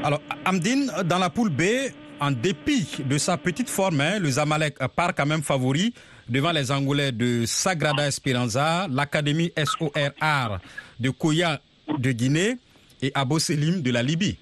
Alors, 0.04 0.20
Amdine, 0.44 0.90
dans 1.04 1.18
la 1.18 1.30
poule 1.30 1.50
B, 1.50 1.62
en 2.20 2.30
dépit 2.30 3.02
de 3.04 3.18
sa 3.18 3.36
petite 3.36 3.68
forme, 3.70 4.00
hein, 4.00 4.18
le 4.20 4.30
Zamalek 4.30 4.78
part 4.94 5.14
quand 5.14 5.26
même 5.26 5.42
favori 5.42 5.92
devant 6.28 6.52
les 6.52 6.70
Angolais 6.70 7.12
de 7.12 7.44
Sagrada 7.46 8.06
Esperanza, 8.06 8.86
l'Académie 8.90 9.52
SORR 9.56 10.58
de 11.00 11.10
Koya 11.10 11.60
de 11.98 12.12
Guinée 12.12 12.56
et 13.02 13.10
Abo 13.14 13.38
Selim 13.38 13.82
de 13.82 13.90
la 13.90 14.02
Libye. 14.02 14.36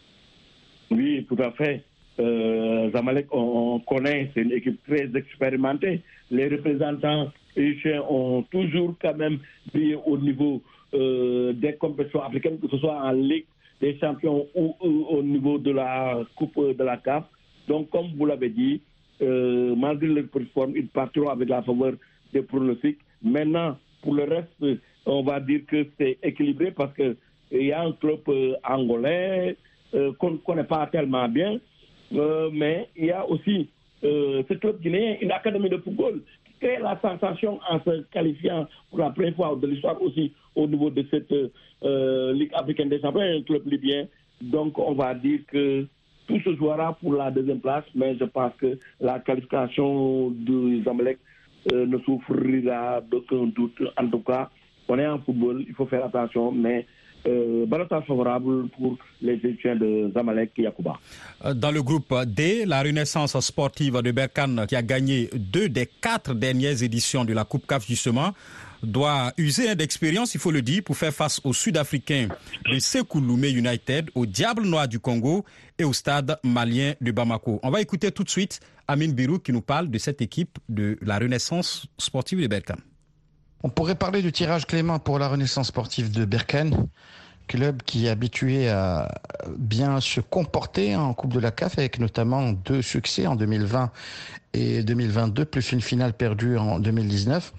Oui, 0.91 1.25
tout 1.29 1.37
à 1.39 1.51
fait. 1.53 1.85
Euh, 2.19 2.91
Zamalek, 2.93 3.27
on, 3.31 3.81
connaît, 3.81 4.31
c'est 4.35 4.43
une 4.43 4.53
équipe 4.53 4.83
très 4.87 5.09
expérimentée. 5.15 6.03
Les 6.31 6.49
représentants 6.49 7.33
égyptiens 7.57 8.03
ont 8.09 8.43
toujours 8.51 8.95
quand 9.01 9.17
même 9.17 9.39
brillé 9.73 9.97
au 10.05 10.19
niveau 10.19 10.63
euh, 10.95 11.53
des 11.53 11.75
compétitions 11.75 12.23
africaines, 12.23 12.59
que 12.59 12.69
ce 12.69 12.79
soit 12.79 13.01
en 13.01 13.13
Ligue 13.13 13.47
des 13.81 13.99
champions 13.99 14.47
ou, 14.55 14.75
au 14.81 15.23
niveau 15.23 15.59
de 15.59 15.71
la 15.71 16.19
Coupe 16.37 16.59
de 16.77 16.85
la 16.85 16.99
CAF. 16.99 17.25
Donc, 17.67 17.89
comme 17.89 18.09
vous 18.17 18.27
l'avez 18.27 18.51
dit, 18.51 18.83
euh, 19.23 19.75
malgré 19.75 20.09
leur 20.09 20.29
performance, 20.29 20.77
ils 20.77 20.89
partiront 20.89 21.31
avec 21.31 21.49
la 21.49 21.63
faveur 21.63 21.95
des 22.33 22.43
pronostics. 22.43 22.99
Maintenant, 23.23 23.79
pour 24.03 24.15
le 24.15 24.25
reste, 24.25 24.81
on 25.07 25.23
va 25.23 25.41
dire 25.41 25.61
que 25.67 25.87
c'est 25.99 26.19
équilibré 26.23 26.73
parce 26.73 26.93
qu'il 27.51 27.67
y 27.67 27.73
a 27.73 27.83
un 27.83 27.93
club 27.93 28.21
euh, 28.29 28.55
angolais 28.65 29.57
euh, 29.95 30.13
qu'on 30.19 30.33
ne 30.33 30.37
connaît 30.39 30.65
pas 30.65 30.87
tellement 30.87 31.29
bien, 31.29 31.59
euh, 32.15 32.51
mais 32.53 32.89
il 32.97 33.07
y 33.07 33.11
a 33.11 33.29
aussi 33.29 33.69
ce 34.03 34.55
club 34.55 34.81
guinéen, 34.81 35.17
une 35.21 35.31
académie 35.31 35.69
de 35.69 35.77
football 35.77 36.23
qui 36.47 36.53
crée 36.59 36.79
la 36.79 36.99
sensation 37.03 37.61
en 37.69 37.79
se 37.81 38.01
qualifiant 38.11 38.67
pour 38.89 39.01
la 39.01 39.11
première 39.11 39.35
fois 39.35 39.55
de 39.61 39.67
l'histoire 39.67 40.01
aussi 40.01 40.33
au 40.55 40.67
niveau 40.67 40.89
de 40.89 41.05
cette 41.11 41.31
Ligue 41.83 42.51
africaine 42.55 42.89
des 42.89 42.99
champions, 42.99 43.21
un 43.21 43.43
club 43.43 43.67
libyen. 43.67 44.07
Donc 44.41 44.79
on 44.79 44.95
va 44.95 45.13
dire 45.13 45.41
que 45.49 45.85
tout 46.27 46.41
se 46.41 46.57
jouera 46.57 46.95
pour 46.95 47.13
la 47.13 47.31
deuxième 47.31 47.61
place, 47.61 47.85
mais 47.95 48.17
je 48.19 48.25
pense 48.25 48.55
que 48.55 48.79
la 49.03 49.19
qualification 49.19 50.31
du 50.31 50.83
Zamalek 50.83 51.19
ne 51.71 51.99
souffrira 51.99 53.03
d'aucun 53.03 53.49
doute. 53.49 53.83
En 53.99 54.09
tout 54.09 54.21
cas, 54.21 54.49
on 54.89 54.99
est 54.99 55.07
en 55.07 55.19
football, 55.19 55.63
il 55.69 55.75
faut 55.75 55.87
faire 55.87 56.07
attention, 56.07 56.53
mais 56.53 56.87
euh, 57.27 57.67
favorable 58.07 58.69
pour 58.71 58.97
les 59.21 59.35
étudiants 59.35 59.77
de 59.77 60.11
Zamalek 60.15 60.53
Yakuba. 60.59 60.99
Euh, 61.45 61.55
dans 61.55 61.71
le 61.71 61.83
groupe 61.83 62.15
D, 62.27 62.65
la 62.67 62.83
Renaissance 62.83 63.39
sportive 63.41 64.01
de 64.03 64.11
Berkane, 64.11 64.67
qui 64.69 64.77
a 64.77 64.83
gagné 64.83 65.29
deux 65.35 65.69
des 65.69 65.87
quatre 65.87 66.35
dernières 66.35 66.83
éditions 66.83 67.25
de 67.25 67.33
la 67.33 67.45
Coupe 67.45 67.67
CAF 67.67 67.87
justement, 67.87 68.33
doit 68.83 69.33
user 69.37 69.75
d'expérience, 69.75 70.35
il 70.35 70.41
faut 70.41 70.51
le 70.51 70.63
dire, 70.63 70.83
pour 70.83 70.97
faire 70.97 71.13
face 71.13 71.41
aux 71.45 71.53
Sud-Africains 71.53 72.29
de 72.71 72.79
Sekou 72.79 73.21
United, 73.21 74.11
au 74.15 74.27
Diable 74.27 74.63
Noir 74.65 74.89
du 74.89 74.99
Congo 75.01 75.45
et 75.79 75.85
au 75.85 75.93
stade 75.93 76.39
malien 76.43 76.95
de 77.01 77.13
Bamako. 77.13 77.61
On 77.63 77.71
va 77.71 77.81
écouter 77.81 78.11
tout 78.11 78.25
de 78.25 78.31
suite 78.31 78.61
Amine 78.89 79.13
Birou 79.13 79.39
qui 79.39 79.53
nous 79.53 79.61
parle 79.61 79.91
de 79.91 79.99
cette 79.99 80.23
équipe 80.23 80.59
de 80.69 80.99
la 81.03 81.19
Renaissance 81.19 81.87
sportive 81.99 82.41
de 82.41 82.47
Berkane. 82.47 82.81
On 83.63 83.69
pourrait 83.69 83.95
parler 83.95 84.23
du 84.23 84.33
tirage 84.33 84.67
clément 84.67 84.99
pour 84.99 85.19
la 85.19 85.29
Renaissance 85.29 85.69
sportive 85.69 86.11
de 86.11 86.25
Berkane, 86.25 86.89
club 87.47 87.83
qui 87.83 88.07
est 88.07 88.09
habitué 88.09 88.71
à 88.71 89.21
bien 89.59 90.01
se 90.01 90.21
comporter 90.23 90.97
en 90.97 91.13
Coupe 91.13 91.35
de 91.35 91.41
la 91.41 91.51
CAF 91.51 91.79
avec 91.79 91.99
notamment 91.99 92.53
deux 92.53 92.81
succès 92.81 93.27
en 93.27 93.37
2020 93.37 93.91
et 94.55 94.83
2022 94.83 95.45
plus 95.45 95.73
une 95.73 95.83
finale 95.83 96.15
perdue 96.15 96.57
en 96.57 96.79
2019. 96.79 97.53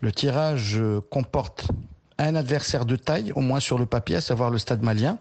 Le 0.00 0.10
tirage 0.10 0.80
comporte 1.10 1.66
un 2.24 2.34
adversaire 2.34 2.84
de 2.84 2.96
taille, 2.96 3.32
au 3.34 3.40
moins 3.40 3.60
sur 3.60 3.78
le 3.78 3.86
papier, 3.86 4.16
à 4.16 4.20
savoir 4.20 4.50
le 4.50 4.58
stade 4.58 4.82
malien. 4.82 5.18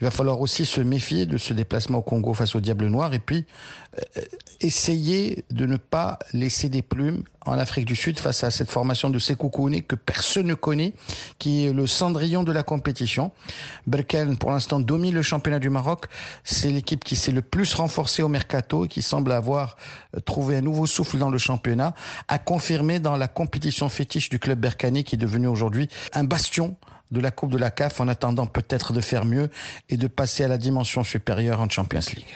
Il 0.00 0.04
va 0.04 0.10
falloir 0.10 0.40
aussi 0.40 0.66
se 0.66 0.80
méfier 0.80 1.26
de 1.26 1.38
ce 1.38 1.52
déplacement 1.52 1.98
au 1.98 2.02
Congo 2.02 2.34
face 2.34 2.54
au 2.54 2.60
Diable 2.60 2.86
Noir 2.86 3.14
et 3.14 3.18
puis 3.18 3.46
euh, 3.98 4.22
essayer 4.60 5.44
de 5.50 5.66
ne 5.66 5.76
pas 5.76 6.18
laisser 6.32 6.68
des 6.68 6.82
plumes 6.82 7.24
en 7.46 7.58
Afrique 7.58 7.86
du 7.86 7.96
Sud 7.96 8.18
face 8.18 8.44
à 8.44 8.50
cette 8.50 8.70
formation 8.70 9.10
de 9.10 9.18
Sekou 9.18 9.48
que 9.48 9.96
personne 9.96 10.46
ne 10.46 10.54
connaît, 10.54 10.92
qui 11.38 11.66
est 11.66 11.72
le 11.72 11.86
cendrillon 11.86 12.44
de 12.44 12.52
la 12.52 12.62
compétition. 12.62 13.32
Berkel, 13.86 14.36
pour 14.36 14.50
l'instant, 14.50 14.78
domine 14.78 15.14
le 15.14 15.22
championnat 15.22 15.58
du 15.58 15.70
Maroc. 15.70 16.06
C'est 16.44 16.70
l'équipe 16.70 17.02
qui 17.02 17.16
s'est 17.16 17.32
le 17.32 17.42
plus 17.42 17.72
renforcée 17.74 18.22
au 18.22 18.28
mercato 18.28 18.84
et 18.84 18.88
qui 18.88 19.02
semble 19.02 19.32
avoir 19.32 19.76
euh, 20.14 20.20
trouvé 20.20 20.58
un 20.58 20.60
nouveau 20.60 20.86
souffle 20.86 21.18
dans 21.18 21.30
le 21.30 21.38
championnat, 21.38 21.94
a 22.28 22.38
confirmé 22.38 23.00
dans 23.00 23.16
la 23.16 23.28
compétition 23.28 23.88
fétiche 23.88 24.28
du 24.28 24.38
club 24.38 24.60
berkani 24.60 25.04
qui 25.04 25.16
est 25.16 25.18
devenu 25.18 25.46
aujourd'hui 25.46 25.88
un 26.12 26.24
bastion 26.40 26.76
de 27.10 27.20
la 27.20 27.30
Coupe 27.30 27.52
de 27.52 27.58
la 27.58 27.70
CAF 27.70 28.00
en 28.00 28.08
attendant 28.08 28.46
peut-être 28.46 28.92
de 28.94 29.00
faire 29.00 29.24
mieux 29.26 29.50
et 29.90 29.96
de 29.98 30.06
passer 30.06 30.44
à 30.44 30.48
la 30.48 30.56
dimension 30.56 31.04
supérieure 31.04 31.60
en 31.60 31.68
Champions 31.68 32.00
League. 32.16 32.34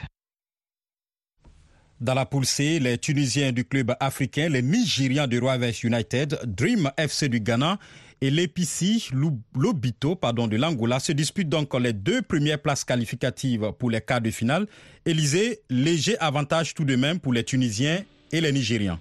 Dans 2.01 2.13
la 2.13 2.25
poule 2.25 2.45
C, 2.45 2.77
les 2.79 2.97
Tunisiens 2.99 3.51
du 3.51 3.65
club 3.65 3.95
africain, 3.99 4.49
les 4.49 4.61
Nigérians 4.61 5.27
du 5.27 5.39
Royal 5.39 5.71
United, 5.83 6.39
Dream 6.45 6.91
FC 6.97 7.29
du 7.29 7.39
Ghana 7.39 7.79
et 8.21 8.29
l'EPC 8.29 9.11
Lobito 9.55 10.15
pardon, 10.15 10.47
de 10.47 10.57
l'Angola 10.57 10.99
se 10.99 11.13
disputent 11.13 11.49
donc 11.49 11.73
les 11.79 11.93
deux 11.93 12.21
premières 12.21 12.61
places 12.61 12.83
qualificatives 12.83 13.71
pour 13.79 13.89
les 13.89 14.01
quarts 14.01 14.21
de 14.21 14.29
finale. 14.29 14.67
Élysée, 15.05 15.61
léger 15.69 16.17
avantage 16.19 16.73
tout 16.75 16.85
de 16.85 16.95
même 16.95 17.19
pour 17.19 17.33
les 17.33 17.43
Tunisiens 17.43 18.03
et 18.31 18.41
les 18.41 18.51
Nigérians. 18.51 18.99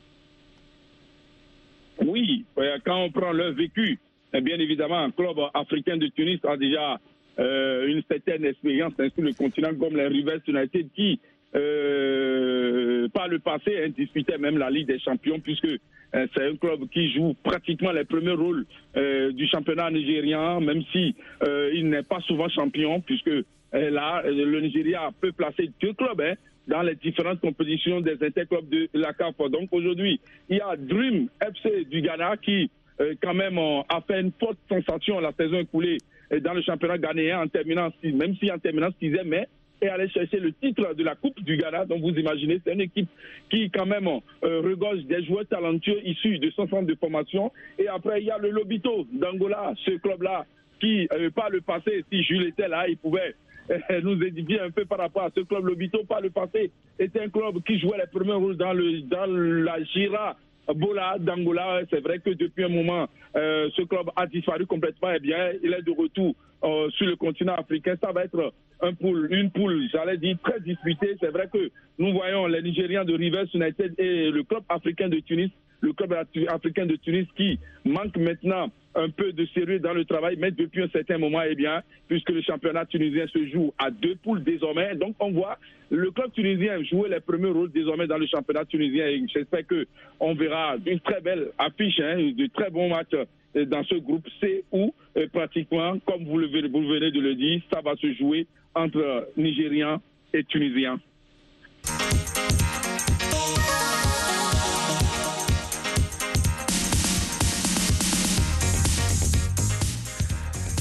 Oui, 2.06 2.46
quand 2.84 3.04
on 3.04 3.10
prend 3.10 3.32
leur 3.32 3.52
vécu, 3.54 3.98
bien 4.40 4.58
évidemment, 4.58 4.98
un 4.98 5.10
club 5.10 5.36
africain 5.52 5.96
de 5.96 6.06
Tunis 6.08 6.40
a 6.44 6.56
déjà 6.56 6.98
euh, 7.38 7.86
une 7.86 8.02
certaine 8.08 8.44
expérience 8.44 8.92
sur 8.96 9.24
le 9.24 9.32
continent 9.32 9.74
comme 9.78 9.96
les 9.96 10.06
Rivers 10.06 10.40
United 10.46 10.88
qui 10.94 11.20
euh, 11.56 13.08
par 13.10 13.28
le 13.28 13.38
passé, 13.38 13.84
hein, 13.84 13.90
disputait 13.96 14.38
même 14.38 14.58
la 14.58 14.70
Ligue 14.70 14.88
des 14.88 14.98
Champions, 14.98 15.38
puisque 15.38 15.66
euh, 15.66 16.26
c'est 16.34 16.48
un 16.48 16.56
club 16.56 16.88
qui 16.92 17.12
joue 17.12 17.34
pratiquement 17.44 17.92
les 17.92 18.04
premiers 18.04 18.32
rôles 18.32 18.66
du 19.32 19.46
championnat 19.48 19.90
nigérien, 19.90 20.60
même 20.60 20.82
si 20.92 21.14
il 21.72 21.88
n'est 21.88 22.02
pas 22.02 22.20
souvent 22.20 22.48
champion, 22.48 23.00
puisque 23.00 23.30
là, 23.72 24.22
le 24.24 24.60
Nigeria 24.60 25.10
peut 25.20 25.32
placer 25.32 25.70
deux 25.80 25.92
clubs 25.92 26.20
hein, 26.20 26.34
dans 26.68 26.82
les 26.82 26.94
différentes 26.94 27.40
compétitions 27.40 28.00
des 28.00 28.16
interclubs 28.22 28.68
de 28.68 28.88
la 28.94 29.12
CAF. 29.12 29.36
Donc 29.50 29.68
aujourd'hui, 29.72 30.20
il 30.48 30.56
y 30.56 30.60
a 30.60 30.76
Dream 30.76 31.28
FC 31.40 31.84
du 31.84 32.00
Ghana 32.00 32.36
qui, 32.36 32.70
quand 33.22 33.34
même, 33.34 33.58
a 33.58 34.00
fait 34.06 34.20
une 34.20 34.32
forte 34.38 34.58
sensation 34.68 35.20
la 35.20 35.32
saison 35.32 35.58
écoulée 35.58 35.98
dans 36.42 36.54
le 36.54 36.62
championnat 36.62 36.98
ghanéen 36.98 37.42
en 37.42 37.48
terminant, 37.48 37.90
même 38.02 38.36
si 38.36 38.50
en 38.50 38.58
terminant 38.58 38.88
sixième, 39.00 39.28
mais 39.28 39.48
et 39.84 39.88
aller 39.88 40.08
chercher 40.08 40.38
le 40.38 40.52
titre 40.52 40.94
de 40.94 41.04
la 41.04 41.14
Coupe 41.14 41.42
du 41.42 41.56
Ghana. 41.56 41.84
Donc 41.84 42.00
vous 42.00 42.10
imaginez, 42.10 42.60
c'est 42.64 42.72
une 42.72 42.80
équipe 42.80 43.08
qui 43.50 43.70
quand 43.70 43.86
même 43.86 44.08
euh, 44.08 44.60
regorge 44.60 45.04
des 45.04 45.24
joueurs 45.24 45.46
talentueux 45.46 46.00
issus 46.04 46.38
de 46.38 46.50
son 46.50 46.68
centre 46.68 46.86
de 46.86 46.94
formation. 46.94 47.52
Et 47.78 47.88
après, 47.88 48.22
il 48.22 48.26
y 48.26 48.30
a 48.30 48.38
le 48.38 48.50
Lobito 48.50 49.06
d'Angola, 49.12 49.74
ce 49.84 49.92
club-là, 49.98 50.46
qui, 50.80 51.08
euh, 51.12 51.30
par 51.30 51.50
le 51.50 51.60
passé, 51.60 52.04
si 52.10 52.22
Jules 52.22 52.46
était 52.46 52.68
là, 52.68 52.88
il 52.88 52.96
pouvait 52.96 53.34
euh, 53.70 54.00
nous 54.02 54.22
édifier 54.22 54.60
un 54.60 54.70
peu 54.70 54.84
par 54.84 54.98
rapport 54.98 55.24
à 55.24 55.30
ce 55.34 55.40
club. 55.40 55.64
Lobito, 55.66 56.04
par 56.04 56.20
le 56.20 56.30
passé, 56.30 56.70
était 56.98 57.20
un 57.20 57.28
club 57.28 57.62
qui 57.66 57.78
jouait 57.78 57.98
les 57.98 58.06
premiers 58.06 58.34
rôles 58.34 58.56
dans, 58.56 58.72
le, 58.72 59.00
dans 59.02 59.26
la 59.26 59.82
Gira 59.84 60.36
Bola 60.72 61.16
d'Angola, 61.18 61.80
c'est 61.90 62.00
vrai 62.00 62.18
que 62.18 62.30
depuis 62.30 62.64
un 62.64 62.68
moment, 62.68 63.06
euh, 63.36 63.68
ce 63.76 63.82
club 63.82 64.10
a 64.16 64.26
disparu 64.26 64.66
complètement. 64.66 65.10
Eh 65.14 65.20
bien, 65.20 65.52
il 65.62 65.72
est 65.72 65.82
de 65.82 65.90
retour 65.90 66.34
euh, 66.62 66.88
sur 66.90 67.06
le 67.06 67.16
continent 67.16 67.54
africain. 67.54 67.96
Ça 68.02 68.12
va 68.12 68.24
être 68.24 68.52
un 68.80 68.94
pool, 68.94 69.28
une 69.30 69.50
poule, 69.50 69.88
j'allais 69.92 70.16
dire, 70.16 70.36
très 70.42 70.60
disputée. 70.60 71.16
C'est 71.20 71.30
vrai 71.30 71.48
que 71.52 71.70
nous 71.98 72.12
voyons 72.12 72.46
les 72.46 72.62
Nigérians 72.62 73.04
de 73.04 73.14
Rivers 73.14 73.46
United 73.52 73.94
et 73.98 74.30
le 74.30 74.42
club 74.42 74.62
africain 74.68 75.08
de 75.08 75.18
Tunis, 75.20 75.50
le 75.84 75.92
club 75.92 76.14
africain 76.48 76.86
de 76.86 76.96
Tunis 76.96 77.26
qui 77.36 77.58
manque 77.84 78.16
maintenant 78.16 78.70
un 78.94 79.10
peu 79.10 79.32
de 79.32 79.44
sérieux 79.46 79.80
dans 79.80 79.92
le 79.92 80.04
travail, 80.04 80.36
mais 80.38 80.50
depuis 80.50 80.82
un 80.82 80.88
certain 80.88 81.18
moment, 81.18 81.42
eh 81.42 81.54
bien, 81.54 81.82
puisque 82.08 82.30
le 82.30 82.42
championnat 82.42 82.86
tunisien 82.86 83.26
se 83.26 83.46
joue 83.48 83.72
à 83.78 83.90
deux 83.90 84.14
poules 84.16 84.42
désormais, 84.42 84.94
donc 84.94 85.16
on 85.20 85.32
voit 85.32 85.58
le 85.90 86.10
club 86.10 86.32
tunisien 86.32 86.82
jouer 86.84 87.08
les 87.08 87.20
premiers 87.20 87.50
rôles 87.50 87.70
désormais 87.70 88.06
dans 88.06 88.18
le 88.18 88.26
championnat 88.26 88.64
tunisien. 88.64 89.06
J'espère 89.32 89.62
qu'on 89.66 90.34
verra 90.34 90.76
une 90.86 91.00
très 91.00 91.20
belle 91.20 91.48
affiche, 91.58 92.00
hein, 92.00 92.16
de 92.16 92.46
très 92.46 92.70
bons 92.70 92.88
matchs 92.88 93.14
euh, 93.56 93.64
dans 93.66 93.84
ce 93.84 93.96
groupe. 93.96 94.26
C 94.40 94.64
où 94.72 94.94
euh, 95.16 95.26
pratiquement, 95.32 95.98
comme 96.06 96.24
vous, 96.24 96.40
vous 96.40 96.88
venez 96.88 97.10
de 97.10 97.20
le 97.20 97.34
dire, 97.34 97.60
ça 97.72 97.80
va 97.80 97.94
se 97.96 98.12
jouer 98.14 98.46
entre 98.74 99.28
Nigériens 99.36 100.00
et 100.32 100.44
Tunisiens. 100.44 100.98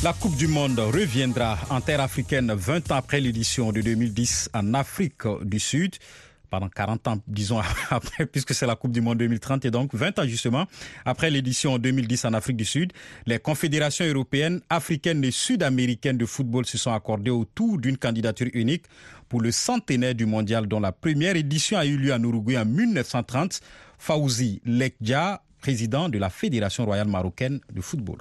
La 0.04 0.12
Coupe 0.12 0.36
du 0.36 0.48
Monde 0.48 0.80
reviendra 0.80 1.58
en 1.70 1.80
terre 1.80 2.02
africaine 2.02 2.52
20 2.54 2.92
ans 2.92 2.96
après 2.96 3.22
l'édition 3.22 3.72
de 3.72 3.80
2010 3.80 4.50
en 4.54 4.74
Afrique 4.74 5.22
du 5.44 5.62
Sud. 5.62 5.96
Pendant 6.50 6.68
40 6.68 7.08
ans, 7.08 7.18
disons 7.26 7.62
après, 7.90 8.26
puisque 8.26 8.54
c'est 8.54 8.66
la 8.66 8.76
Coupe 8.76 8.92
du 8.92 9.00
Monde 9.00 9.20
2030 9.20 9.64
et 9.64 9.72
donc 9.72 9.96
20 9.96 10.20
ans 10.20 10.28
justement 10.28 10.66
après 11.06 11.30
l'édition 11.30 11.78
2010 11.78 12.26
en 12.26 12.34
Afrique 12.34 12.58
du 12.58 12.66
Sud, 12.66 12.92
les 13.26 13.40
confédérations 13.40 14.04
européennes, 14.06 14.60
africaines 14.70 15.24
et 15.24 15.32
sud-américaines 15.32 16.18
de 16.18 16.26
football 16.26 16.66
se 16.66 16.78
sont 16.78 16.92
accordées 16.92 17.32
autour 17.32 17.78
d'une 17.78 17.96
candidature 17.96 18.50
unique 18.54 18.84
pour 19.30 19.40
le 19.40 19.54
centenaire 19.54 20.16
du 20.16 20.26
mondial 20.26 20.68
dont 20.68 20.82
la 20.82 20.92
première 20.92 21.38
édition 21.38 21.78
a 21.78 21.86
eu 21.86 21.96
lieu 21.96 22.14
en 22.14 22.22
Uruguay 22.22 22.58
en 22.58 22.66
1930. 22.66 23.62
Fauzi 23.98 24.62
Lekja, 24.66 25.42
président 25.62 26.10
de 26.10 26.18
la 26.18 26.30
Fédération 26.30 26.84
royale 26.84 27.08
marocaine 27.08 27.62
de 27.72 27.80
football. 27.80 28.18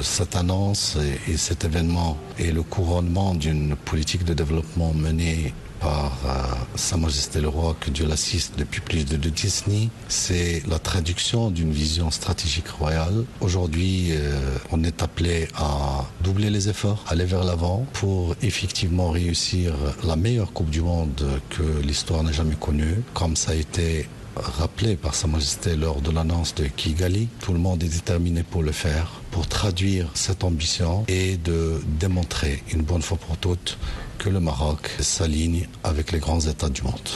Cette 0.00 0.36
annonce 0.36 0.96
et 1.26 1.36
cet 1.36 1.64
événement 1.64 2.16
est 2.38 2.52
le 2.52 2.62
couronnement 2.62 3.34
d'une 3.34 3.74
politique 3.74 4.24
de 4.24 4.32
développement 4.32 4.94
menée 4.94 5.52
par 5.80 6.12
euh, 6.24 6.54
Sa 6.76 6.96
Majesté 6.96 7.40
le 7.40 7.48
Roi, 7.48 7.76
que 7.80 7.90
Dieu 7.90 8.06
l'assiste 8.06 8.54
depuis 8.56 8.80
plus 8.80 9.04
de 9.04 9.16
deux 9.16 9.30
décennies. 9.30 9.90
C'est 10.08 10.62
la 10.68 10.78
traduction 10.78 11.50
d'une 11.50 11.72
vision 11.72 12.12
stratégique 12.12 12.68
royale. 12.68 13.24
Aujourd'hui, 13.40 14.10
euh, 14.10 14.38
on 14.70 14.84
est 14.84 15.02
appelé 15.02 15.48
à 15.56 16.04
doubler 16.22 16.50
les 16.50 16.68
efforts, 16.68 17.04
aller 17.08 17.24
vers 17.24 17.42
l'avant 17.42 17.84
pour 17.92 18.36
effectivement 18.40 19.10
réussir 19.10 19.74
la 20.04 20.14
meilleure 20.14 20.52
Coupe 20.52 20.70
du 20.70 20.80
Monde 20.80 21.26
que 21.50 21.62
l'histoire 21.82 22.22
n'a 22.22 22.32
jamais 22.32 22.56
connue, 22.56 23.02
comme 23.14 23.34
ça 23.34 23.50
a 23.52 23.54
été 23.54 24.08
rappelé 24.40 24.96
par 24.96 25.14
Sa 25.14 25.26
Majesté 25.26 25.76
lors 25.76 26.00
de 26.00 26.10
l'annonce 26.10 26.54
de 26.54 26.64
Kigali. 26.64 27.28
Tout 27.40 27.52
le 27.52 27.58
monde 27.58 27.82
est 27.82 27.88
déterminé 27.88 28.42
pour 28.42 28.62
le 28.62 28.72
faire, 28.72 29.20
pour 29.30 29.46
traduire 29.46 30.10
cette 30.14 30.44
ambition 30.44 31.04
et 31.08 31.36
de 31.36 31.80
démontrer 32.00 32.62
une 32.72 32.82
bonne 32.82 33.02
fois 33.02 33.16
pour 33.18 33.36
toutes 33.36 33.78
que 34.18 34.28
le 34.28 34.40
Maroc 34.40 34.88
s'aligne 35.00 35.68
avec 35.84 36.12
les 36.12 36.18
grands 36.18 36.40
États 36.40 36.68
du 36.68 36.82
monde. 36.82 37.08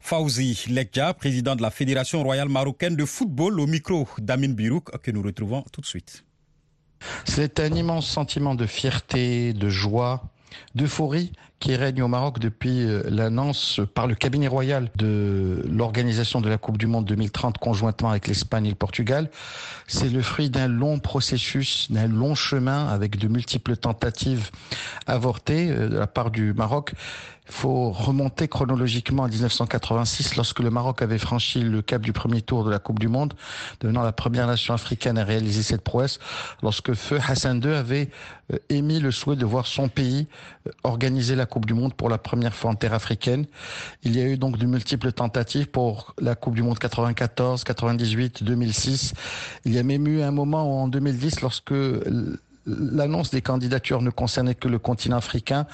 Fauzi 0.00 0.64
Lekja, 0.68 1.12
président 1.14 1.54
de 1.54 1.62
la 1.62 1.70
Fédération 1.70 2.22
royale 2.22 2.48
marocaine 2.48 2.96
de 2.96 3.04
football, 3.04 3.60
au 3.60 3.66
micro 3.66 4.08
d'Amin 4.18 4.54
Birouk, 4.54 4.90
que 5.02 5.10
nous 5.10 5.22
retrouvons 5.22 5.64
tout 5.72 5.80
de 5.80 5.86
suite. 5.86 6.24
C'est 7.24 7.60
un 7.60 7.74
immense 7.74 8.06
sentiment 8.06 8.54
de 8.54 8.66
fierté, 8.66 9.52
de 9.52 9.68
joie, 9.68 10.22
d'euphorie 10.74 11.32
qui 11.60 11.74
règne 11.74 12.02
au 12.02 12.08
Maroc 12.08 12.38
depuis 12.38 12.82
euh, 12.82 13.02
l'annonce 13.08 13.80
par 13.94 14.06
le 14.06 14.14
cabinet 14.14 14.46
royal 14.46 14.90
de 14.96 15.64
l'organisation 15.68 16.40
de 16.40 16.48
la 16.48 16.56
Coupe 16.56 16.78
du 16.78 16.86
Monde 16.86 17.04
2030 17.06 17.58
conjointement 17.58 18.10
avec 18.10 18.28
l'Espagne 18.28 18.66
et 18.66 18.70
le 18.70 18.76
Portugal. 18.76 19.28
C'est 19.88 20.08
le 20.08 20.22
fruit 20.22 20.50
d'un 20.50 20.68
long 20.68 21.00
processus, 21.00 21.90
d'un 21.90 22.06
long 22.06 22.34
chemin 22.34 22.86
avec 22.86 23.18
de 23.18 23.26
multiples 23.26 23.76
tentatives 23.76 24.50
avortées 25.06 25.70
euh, 25.70 25.88
de 25.88 25.98
la 25.98 26.06
part 26.06 26.30
du 26.30 26.52
Maroc 26.52 26.92
faut 27.50 27.90
remonter 27.90 28.48
chronologiquement 28.48 29.24
à 29.24 29.28
1986 29.28 30.36
lorsque 30.36 30.60
le 30.60 30.70
Maroc 30.70 31.02
avait 31.02 31.18
franchi 31.18 31.60
le 31.60 31.82
cap 31.82 32.02
du 32.02 32.12
premier 32.12 32.42
tour 32.42 32.64
de 32.64 32.70
la 32.70 32.78
Coupe 32.78 32.98
du 32.98 33.08
Monde, 33.08 33.34
devenant 33.80 34.02
la 34.02 34.12
première 34.12 34.46
nation 34.46 34.74
africaine 34.74 35.18
à 35.18 35.24
réaliser 35.24 35.62
cette 35.62 35.82
prouesse, 35.82 36.18
lorsque 36.62 36.94
Feu 36.94 37.18
Hassan 37.26 37.62
II 37.62 37.72
avait 37.72 38.10
euh, 38.52 38.58
émis 38.68 39.00
le 39.00 39.10
souhait 39.10 39.36
de 39.36 39.44
voir 39.44 39.66
son 39.66 39.88
pays 39.88 40.26
euh, 40.66 40.70
organiser 40.84 41.34
la 41.34 41.46
Coupe 41.46 41.66
du 41.66 41.74
Monde 41.74 41.94
pour 41.94 42.08
la 42.08 42.18
première 42.18 42.54
fois 42.54 42.70
en 42.70 42.74
terre 42.74 42.94
africaine. 42.94 43.46
Il 44.02 44.16
y 44.16 44.20
a 44.20 44.24
eu 44.24 44.36
donc 44.36 44.58
de 44.58 44.66
multiples 44.66 45.12
tentatives 45.12 45.68
pour 45.68 46.14
la 46.20 46.34
Coupe 46.34 46.54
du 46.54 46.62
Monde 46.62 46.78
94, 46.78 47.64
98, 47.64 48.42
2006. 48.42 49.14
Il 49.64 49.74
y 49.74 49.78
a 49.78 49.82
même 49.82 50.06
eu 50.06 50.22
un 50.22 50.30
moment 50.30 50.82
en 50.82 50.88
2010 50.88 51.40
lorsque 51.40 51.74
l'annonce 52.68 53.30
des 53.30 53.42
candidatures 53.42 54.02
ne 54.02 54.10
concernait 54.10 54.54
que 54.54 54.68
le 54.68 54.78
continent 54.78 55.16
africain, 55.16 55.66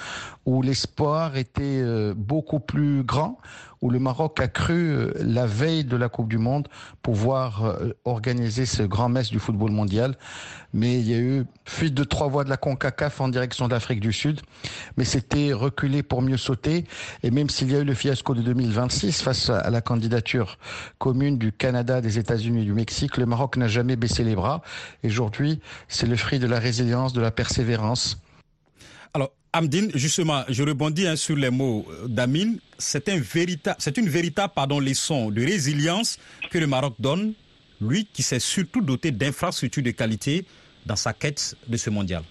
où 0.46 0.62
l'espoir 0.62 1.36
était 1.36 1.62
euh, 1.62 2.14
beaucoup 2.16 2.60
plus 2.60 3.02
grand, 3.02 3.38
où 3.84 3.90
le 3.90 3.98
Maroc 3.98 4.40
a 4.40 4.48
cru 4.48 4.72
euh, 4.72 5.12
la 5.20 5.46
veille 5.46 5.84
de 5.84 5.96
la 5.96 6.08
Coupe 6.08 6.28
du 6.28 6.38
Monde 6.38 6.68
pouvoir 7.02 7.66
euh, 7.66 7.92
organiser 8.06 8.64
ce 8.64 8.82
grand 8.82 9.10
messe 9.10 9.30
du 9.30 9.38
football 9.38 9.72
mondial. 9.72 10.16
Mais 10.72 10.98
il 10.98 11.08
y 11.08 11.14
a 11.14 11.18
eu 11.18 11.44
fuite 11.66 11.92
de 11.92 12.02
trois 12.02 12.28
voies 12.28 12.44
de 12.44 12.48
la 12.48 12.56
CONCACAF 12.56 13.20
en 13.20 13.28
direction 13.28 13.68
de 13.68 13.72
l'Afrique 13.72 14.00
du 14.00 14.12
Sud. 14.12 14.40
Mais 14.96 15.04
c'était 15.04 15.52
reculé 15.52 16.02
pour 16.02 16.22
mieux 16.22 16.38
sauter. 16.38 16.84
Et 17.22 17.30
même 17.30 17.50
s'il 17.50 17.70
y 17.70 17.76
a 17.76 17.80
eu 17.80 17.84
le 17.84 17.92
fiasco 17.92 18.34
de 18.34 18.40
2026 18.40 19.20
face 19.20 19.50
à 19.50 19.68
la 19.68 19.82
candidature 19.82 20.58
commune 20.98 21.36
du 21.36 21.52
Canada, 21.52 22.00
des 22.00 22.18
États-Unis 22.18 22.62
et 22.62 22.64
du 22.64 22.72
Mexique, 22.72 23.18
le 23.18 23.26
Maroc 23.26 23.58
n'a 23.58 23.68
jamais 23.68 23.96
baissé 23.96 24.24
les 24.24 24.34
bras. 24.34 24.62
Et 25.02 25.08
aujourd'hui, 25.08 25.60
c'est 25.88 26.06
le 26.06 26.16
fruit 26.16 26.38
de 26.38 26.46
la 26.46 26.58
résilience, 26.58 26.83
de 26.84 27.20
la 27.20 27.30
persévérance. 27.30 28.20
Alors, 29.12 29.30
Amdine, 29.52 29.90
justement, 29.94 30.42
je 30.48 30.62
rebondis 30.62 31.06
hein, 31.06 31.16
sur 31.16 31.36
les 31.36 31.50
mots 31.50 31.86
d'Amine. 32.08 32.58
C'est 32.78 33.08
un 33.08 33.20
c'est 33.78 33.96
une 33.96 34.08
véritable 34.08 34.52
pardon, 34.54 34.80
leçon 34.80 35.30
de 35.30 35.40
résilience 35.40 36.18
que 36.50 36.58
le 36.58 36.66
Maroc 36.66 36.94
donne, 36.98 37.34
lui 37.80 38.06
qui 38.12 38.22
s'est 38.22 38.40
surtout 38.40 38.80
doté 38.80 39.10
d'infrastructures 39.12 39.82
de 39.82 39.92
qualité 39.92 40.44
dans 40.84 40.96
sa 40.96 41.12
quête 41.12 41.56
de 41.66 41.76
ce 41.76 41.90
mondial. 41.90 42.22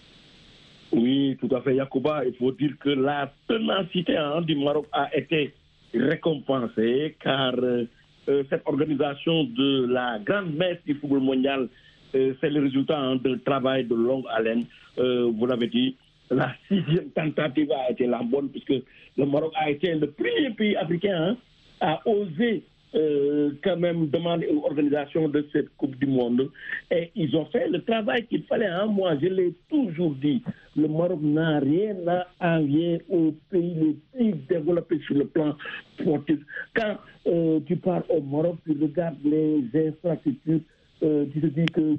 Oui, 0.92 1.38
tout 1.42 1.54
à 1.56 1.62
fait, 1.62 1.76
Yacouba. 1.76 2.26
Il 2.26 2.36
faut 2.36 2.52
dire 2.52 2.74
que 2.80 2.90
la 2.90 3.34
ténacité 3.48 4.16
hein, 4.16 4.42
du 4.42 4.56
Maroc 4.56 4.86
a 4.92 5.16
été 5.18 5.54
récompensée 5.94 7.16
car 7.20 7.54
euh, 7.58 7.86
euh, 8.30 8.44
cette 8.50 8.62
organisation 8.66 9.44
de 9.44 9.86
la 9.88 10.20
grande 10.20 10.56
messe 10.56 10.78
du 10.86 10.96
football 10.96 11.20
mondial, 11.20 11.62
euh, 11.62 11.68
c'est 12.14 12.50
le 12.50 12.62
résultat 12.62 13.16
d'un 13.24 13.38
travail 13.40 13.86
de 13.86 13.96
longue 13.96 14.26
haleine. 14.30 14.66
vous 14.98 15.46
l'avez 15.46 15.68
dit, 15.68 15.96
la 16.32 16.54
sixième 16.68 17.12
tentative 17.12 17.72
a 17.72 17.92
été 17.92 18.06
la 18.06 18.22
bonne, 18.24 18.50
puisque 18.50 18.84
le 19.18 19.26
Maroc 19.26 19.54
a 19.56 19.70
été 19.70 19.94
le 19.94 20.10
premier 20.12 20.50
pays 20.52 20.76
africain 20.76 21.36
hein, 21.36 21.38
à 21.82 22.02
oser 22.08 22.64
euh, 22.96 23.52
quand 23.64 23.78
même 23.78 24.08
demander 24.10 24.48
une 24.52 24.60
organisation 24.60 25.28
de 25.28 25.44
cette 25.52 25.76
Coupe 25.78 25.96
du 25.98 26.06
Monde. 26.06 26.52
Et 26.92 27.12
ils 27.16 27.36
ont 27.36 27.46
fait 27.46 27.68
le 27.68 27.82
travail 27.82 28.26
qu'il 28.28 28.44
fallait. 28.44 28.68
Hein. 28.68 28.86
Moi, 28.86 29.16
je 29.20 29.28
l'ai 29.28 29.54
toujours 29.68 30.12
dit, 30.12 30.44
le 30.76 30.88
Maroc 30.88 31.20
n'a 31.22 31.60
rien 31.60 31.96
à 32.08 32.58
envier 32.58 33.02
aux 33.10 33.34
pays 33.50 33.74
les 33.74 33.98
plus 34.14 34.34
développés 34.48 35.00
sur 35.08 35.16
le 35.16 35.26
plan 35.26 35.56
sportif. 36.00 36.38
Quand 36.76 36.98
euh, 37.26 37.60
tu 37.66 37.78
pars 37.78 38.04
au 38.10 38.22
Maroc, 38.22 38.58
tu 38.64 38.78
regardes 38.80 39.18
les 39.26 39.64
infrastructures, 39.88 40.60
euh, 41.04 41.26
tu 41.34 41.42
te 41.42 41.48
dis 41.48 41.66
que 41.66 41.96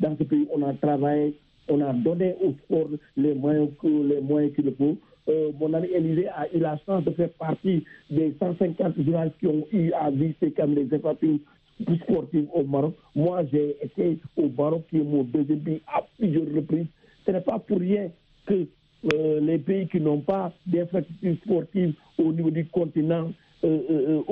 dans 0.00 0.16
ce 0.16 0.24
pays, 0.24 0.46
on 0.52 0.62
a 0.62 0.74
travaillé 0.74 1.34
on 1.70 1.80
a 1.80 1.92
donné 1.92 2.34
au 2.42 2.52
sport 2.64 2.88
les 3.16 3.34
moyens, 3.34 3.68
les 3.82 4.20
moyens 4.20 4.54
qu'il 4.54 4.72
faut. 4.74 4.96
Euh, 5.28 5.50
mon 5.58 5.72
ami 5.74 5.88
Élisée 5.88 6.28
a 6.28 6.46
eu 6.52 6.58
la 6.58 6.78
chance 6.84 7.04
de 7.04 7.10
faire 7.12 7.30
partie 7.30 7.84
des 8.10 8.34
150 8.40 9.00
joueurs 9.04 9.30
qui 9.38 9.46
ont 9.46 9.66
eu 9.72 9.92
à 9.92 10.10
visiter 10.10 10.50
comme 10.52 10.74
les 10.74 10.92
infrastructures 10.92 11.38
sportives 12.02 12.48
au 12.52 12.64
Maroc. 12.64 12.94
Moi, 13.14 13.44
j'ai 13.52 13.76
été 13.82 14.18
au 14.36 14.48
Maroc, 14.48 14.84
qui 14.90 14.98
est 14.98 15.04
mon 15.04 15.22
deuxième 15.22 15.60
pays, 15.60 15.80
à 15.86 16.02
plusieurs 16.18 16.52
reprises. 16.54 16.86
Ce 17.24 17.30
n'est 17.30 17.40
pas 17.40 17.58
pour 17.58 17.78
rien 17.78 18.10
que 18.46 18.66
euh, 19.14 19.40
les 19.40 19.58
pays 19.58 19.86
qui 19.88 20.00
n'ont 20.00 20.20
pas 20.20 20.52
d'infrastructures 20.66 21.36
sportives 21.44 21.94
au 22.18 22.32
niveau 22.32 22.50
du 22.50 22.66
continent 22.66 23.30
euh, 23.62 24.22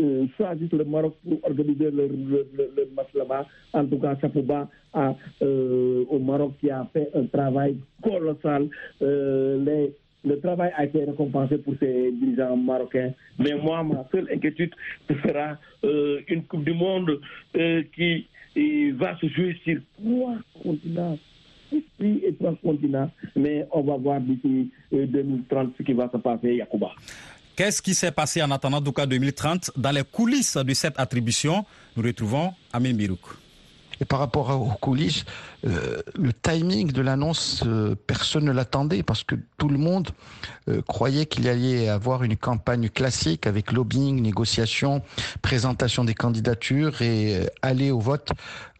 euh, 0.00 0.26
choisissent 0.36 0.72
le 0.72 0.84
Maroc 0.84 1.14
pour 1.22 1.38
organiser 1.44 1.90
le, 1.90 2.08
match 2.94 3.08
là-bas. 3.14 3.46
En 3.72 3.84
tout 3.86 3.98
cas, 3.98 4.16
Chapouba 4.20 4.68
euh, 5.42 6.04
au 6.08 6.18
Maroc 6.18 6.52
qui 6.60 6.70
a 6.70 6.86
fait 6.92 7.10
un 7.14 7.24
travail 7.26 7.76
colossal. 8.02 8.68
Euh, 9.02 9.88
le 10.24 10.38
travail 10.40 10.72
a 10.76 10.84
été 10.84 11.04
récompensé 11.04 11.58
pour 11.58 11.74
ces 11.80 12.12
dirigeants 12.12 12.56
marocains. 12.56 13.12
Mais 13.38 13.54
moi, 13.54 13.82
ma 13.82 14.06
seule 14.12 14.28
inquiétude, 14.32 14.74
ce 15.08 15.14
sera 15.14 15.56
une 15.82 16.44
Coupe 16.44 16.64
du 16.64 16.74
Monde 16.74 17.20
qui 17.94 18.26
va 18.92 19.16
se 19.18 19.26
jouer 19.28 19.56
sur 19.64 19.78
trois 19.98 20.36
continents. 20.62 21.18
et 21.72 22.34
trois 22.38 22.54
continents. 22.62 23.10
Mais 23.34 23.66
on 23.72 23.82
va 23.82 23.96
voir 23.96 24.20
d'ici 24.20 24.70
2030 24.92 25.72
ce 25.78 25.82
qui 25.82 25.92
va 25.94 26.10
se 26.12 26.18
passer, 26.18 26.56
Yacouba. 26.56 26.92
Qu'est-ce 27.60 27.82
qui 27.82 27.92
s'est 27.92 28.10
passé 28.10 28.42
en 28.42 28.50
attendant 28.52 28.80
Douka 28.80 29.04
2030 29.04 29.72
Dans 29.76 29.90
les 29.90 30.02
coulisses 30.02 30.56
de 30.56 30.72
cette 30.72 30.98
attribution, 30.98 31.66
nous 31.94 32.02
retrouvons 32.02 32.54
Amin 32.72 32.94
Birouk. 32.94 33.20
Et 34.00 34.06
par 34.06 34.18
rapport 34.18 34.48
aux 34.48 34.72
coulisses, 34.80 35.26
euh, 35.66 36.00
le 36.14 36.32
timing 36.32 36.90
de 36.90 37.02
l'annonce, 37.02 37.62
euh, 37.66 37.94
personne 38.06 38.44
ne 38.46 38.52
l'attendait 38.52 39.02
parce 39.02 39.24
que 39.24 39.34
tout 39.58 39.68
le 39.68 39.76
monde 39.76 40.08
euh, 40.68 40.80
croyait 40.88 41.26
qu'il 41.26 41.46
allait 41.48 41.90
avoir 41.90 42.22
une 42.22 42.38
campagne 42.38 42.88
classique 42.88 43.46
avec 43.46 43.72
lobbying, 43.72 44.22
négociation, 44.22 45.02
présentation 45.42 46.04
des 46.04 46.14
candidatures 46.14 47.02
et 47.02 47.46
aller 47.60 47.90
au 47.90 48.00
vote 48.00 48.30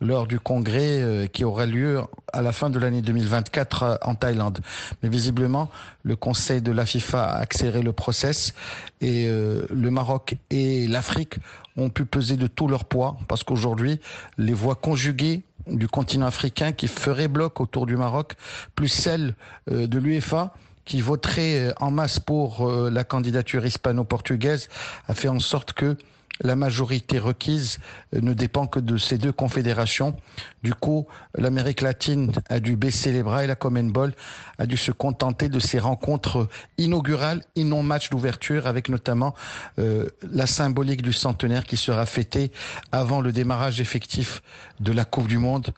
lors 0.01 0.27
du 0.27 0.41
congrès 0.41 1.29
qui 1.31 1.45
aura 1.45 1.67
lieu 1.67 2.01
à 2.33 2.41
la 2.41 2.53
fin 2.53 2.71
de 2.71 2.79
l'année 2.79 3.03
2024 3.03 3.99
en 4.01 4.15
Thaïlande. 4.15 4.61
Mais 5.03 5.11
visiblement, 5.11 5.71
le 6.03 6.17
Conseil 6.17 6.63
de 6.63 6.73
la 6.73 6.87
FIFA 6.87 7.25
a 7.25 7.39
accéléré 7.39 7.83
le 7.83 7.93
process 7.93 8.55
et 9.01 9.29
le 9.29 9.91
Maroc 9.91 10.37
et 10.51 10.87
l'Afrique 10.87 11.37
ont 11.77 11.91
pu 11.91 12.05
peser 12.05 12.37
de 12.37 12.47
tout 12.47 12.69
leur 12.69 12.85
poids 12.85 13.17
parce 13.29 13.45
qu'aujourd'hui, 13.45 14.01
les 14.39 14.53
voix 14.53 14.75
conjuguées 14.75 15.43
du 15.67 15.89
continent 15.89 16.27
africain 16.27 16.73
qui 16.73 16.89
feraient 16.89 17.29
bloc 17.29 17.61
autour 17.61 17.87
du 17.87 17.97
Maroc, 17.97 18.35
plus 18.75 18.89
celles 18.89 19.35
euh, 19.71 19.87
de 19.87 19.99
l'UEFA 19.99 20.55
qui 20.85 21.01
voterait 21.01 21.69
euh, 21.69 21.73
en 21.81 21.91
masse 21.91 22.19
pour 22.19 22.69
euh, 22.69 22.91
la 22.91 23.05
candidature 23.05 23.65
hispano-portugaise, 23.65 24.69
a 25.09 25.15
fait 25.15 25.29
en 25.29 25.39
sorte 25.39 25.73
que 25.73 25.97
la 26.41 26.57
majorité 26.57 27.19
requise 27.19 27.79
ne 28.13 28.33
dépend 28.33 28.67
que 28.67 28.81
de 28.81 28.97
ces 28.97 29.19
deux 29.19 29.33
confédérations. 29.33 30.17
Du 30.63 30.75
coup, 30.75 31.07
l'Amérique 31.37 31.81
latine 31.81 32.33
a 32.49 32.61
dû 32.61 32.77
baisser 32.77 33.13
les 33.13 33.23
bras 33.23 33.45
et 33.45 33.47
la 33.47 33.57
Common 33.57 33.85
Ball 33.85 34.13
a 34.59 34.67
dû 34.67 34.77
se 34.77 34.93
contenter 34.93 35.49
de 35.49 35.59
ces 35.59 35.79
rencontres 35.79 36.49
inaugurales 36.79 37.43
et 37.57 37.65
non 37.65 37.83
match 37.83 38.11
d'ouverture 38.11 38.67
avec 38.67 38.89
notamment 38.89 39.35
euh, 39.79 40.09
la 40.33 40.47
symbolique 40.47 41.03
du 41.03 41.13
centenaire 41.13 41.65
qui 41.65 41.77
sera 41.77 42.07
fêté 42.07 42.51
avant 42.93 43.21
le 43.21 43.33
démarrage 43.33 43.81
effectif 43.81 44.43
de 44.81 44.93
la 44.93 45.05
Coupe 45.05 45.29
du 45.29 45.39
Monde. 45.39 45.69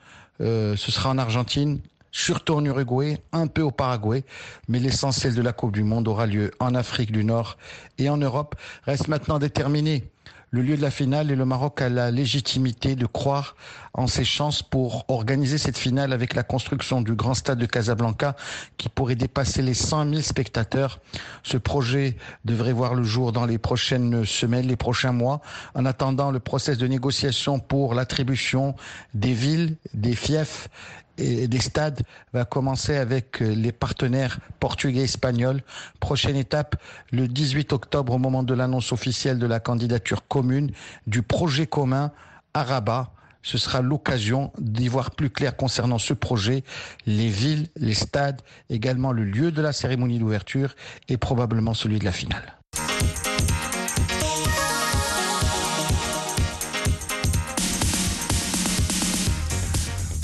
Euh, 0.40 0.76
ce 0.76 0.90
sera 0.90 1.10
en 1.10 1.18
Argentine 1.18 1.80
surtout 2.12 2.52
en 2.52 2.64
Uruguay, 2.64 3.18
un 3.32 3.46
peu 3.46 3.62
au 3.62 3.70
Paraguay, 3.70 4.24
mais 4.68 4.78
l'essentiel 4.78 5.34
de 5.34 5.42
la 5.42 5.52
Coupe 5.52 5.72
du 5.72 5.82
Monde 5.82 6.06
aura 6.06 6.26
lieu 6.26 6.52
en 6.60 6.74
Afrique 6.74 7.10
du 7.10 7.24
Nord 7.24 7.56
et 7.98 8.08
en 8.10 8.18
Europe. 8.18 8.54
Reste 8.84 9.08
maintenant 9.08 9.38
déterminé 9.38 10.04
le 10.52 10.60
lieu 10.60 10.76
de 10.76 10.82
la 10.82 10.90
finale 10.90 11.30
et 11.30 11.34
le 11.34 11.46
Maroc 11.46 11.80
a 11.80 11.88
la 11.88 12.10
légitimité 12.10 12.94
de 12.94 13.06
croire 13.06 13.56
en 13.94 14.06
ses 14.06 14.24
chances 14.24 14.62
pour 14.62 15.06
organiser 15.08 15.56
cette 15.56 15.78
finale 15.78 16.12
avec 16.12 16.34
la 16.34 16.42
construction 16.42 17.00
du 17.00 17.14
grand 17.14 17.32
stade 17.32 17.58
de 17.58 17.64
Casablanca 17.64 18.36
qui 18.76 18.90
pourrait 18.90 19.14
dépasser 19.14 19.62
les 19.62 19.72
100 19.72 20.10
000 20.10 20.20
spectateurs. 20.20 21.00
Ce 21.42 21.56
projet 21.56 22.16
devrait 22.44 22.74
voir 22.74 22.94
le 22.94 23.02
jour 23.02 23.32
dans 23.32 23.46
les 23.46 23.56
prochaines 23.56 24.26
semaines, 24.26 24.66
les 24.66 24.76
prochains 24.76 25.12
mois. 25.12 25.40
En 25.74 25.86
attendant, 25.86 26.30
le 26.30 26.38
process 26.38 26.76
de 26.76 26.86
négociation 26.86 27.58
pour 27.58 27.94
l'attribution 27.94 28.76
des 29.14 29.32
villes, 29.32 29.76
des 29.94 30.14
fiefs 30.14 30.68
et 31.18 31.48
des 31.48 31.60
stades 31.60 32.02
va 32.32 32.44
commencer 32.44 32.96
avec 32.96 33.42
euh, 33.42 33.54
les 33.54 33.72
partenaires 33.72 34.38
portugais 34.60 35.00
et 35.00 35.04
espagnols. 35.04 35.62
Prochaine 36.00 36.36
étape, 36.36 36.76
le 37.10 37.28
18 37.28 37.72
octobre, 37.72 38.14
au 38.14 38.18
moment 38.18 38.42
de 38.42 38.54
l'annonce 38.54 38.92
officielle 38.92 39.38
de 39.38 39.46
la 39.46 39.60
candidature 39.60 40.26
commune 40.26 40.70
du 41.06 41.22
projet 41.22 41.66
commun 41.66 42.12
à 42.54 42.64
Rabat. 42.64 43.12
Ce 43.42 43.58
sera 43.58 43.82
l'occasion 43.82 44.52
d'y 44.58 44.86
voir 44.86 45.10
plus 45.10 45.28
clair 45.28 45.56
concernant 45.56 45.98
ce 45.98 46.14
projet, 46.14 46.62
les 47.06 47.28
villes, 47.28 47.68
les 47.76 47.94
stades, 47.94 48.40
également 48.70 49.10
le 49.10 49.24
lieu 49.24 49.50
de 49.50 49.60
la 49.60 49.72
cérémonie 49.72 50.20
d'ouverture 50.20 50.74
et 51.08 51.16
probablement 51.16 51.74
celui 51.74 51.98
de 51.98 52.04
la 52.04 52.12
finale. 52.12 52.61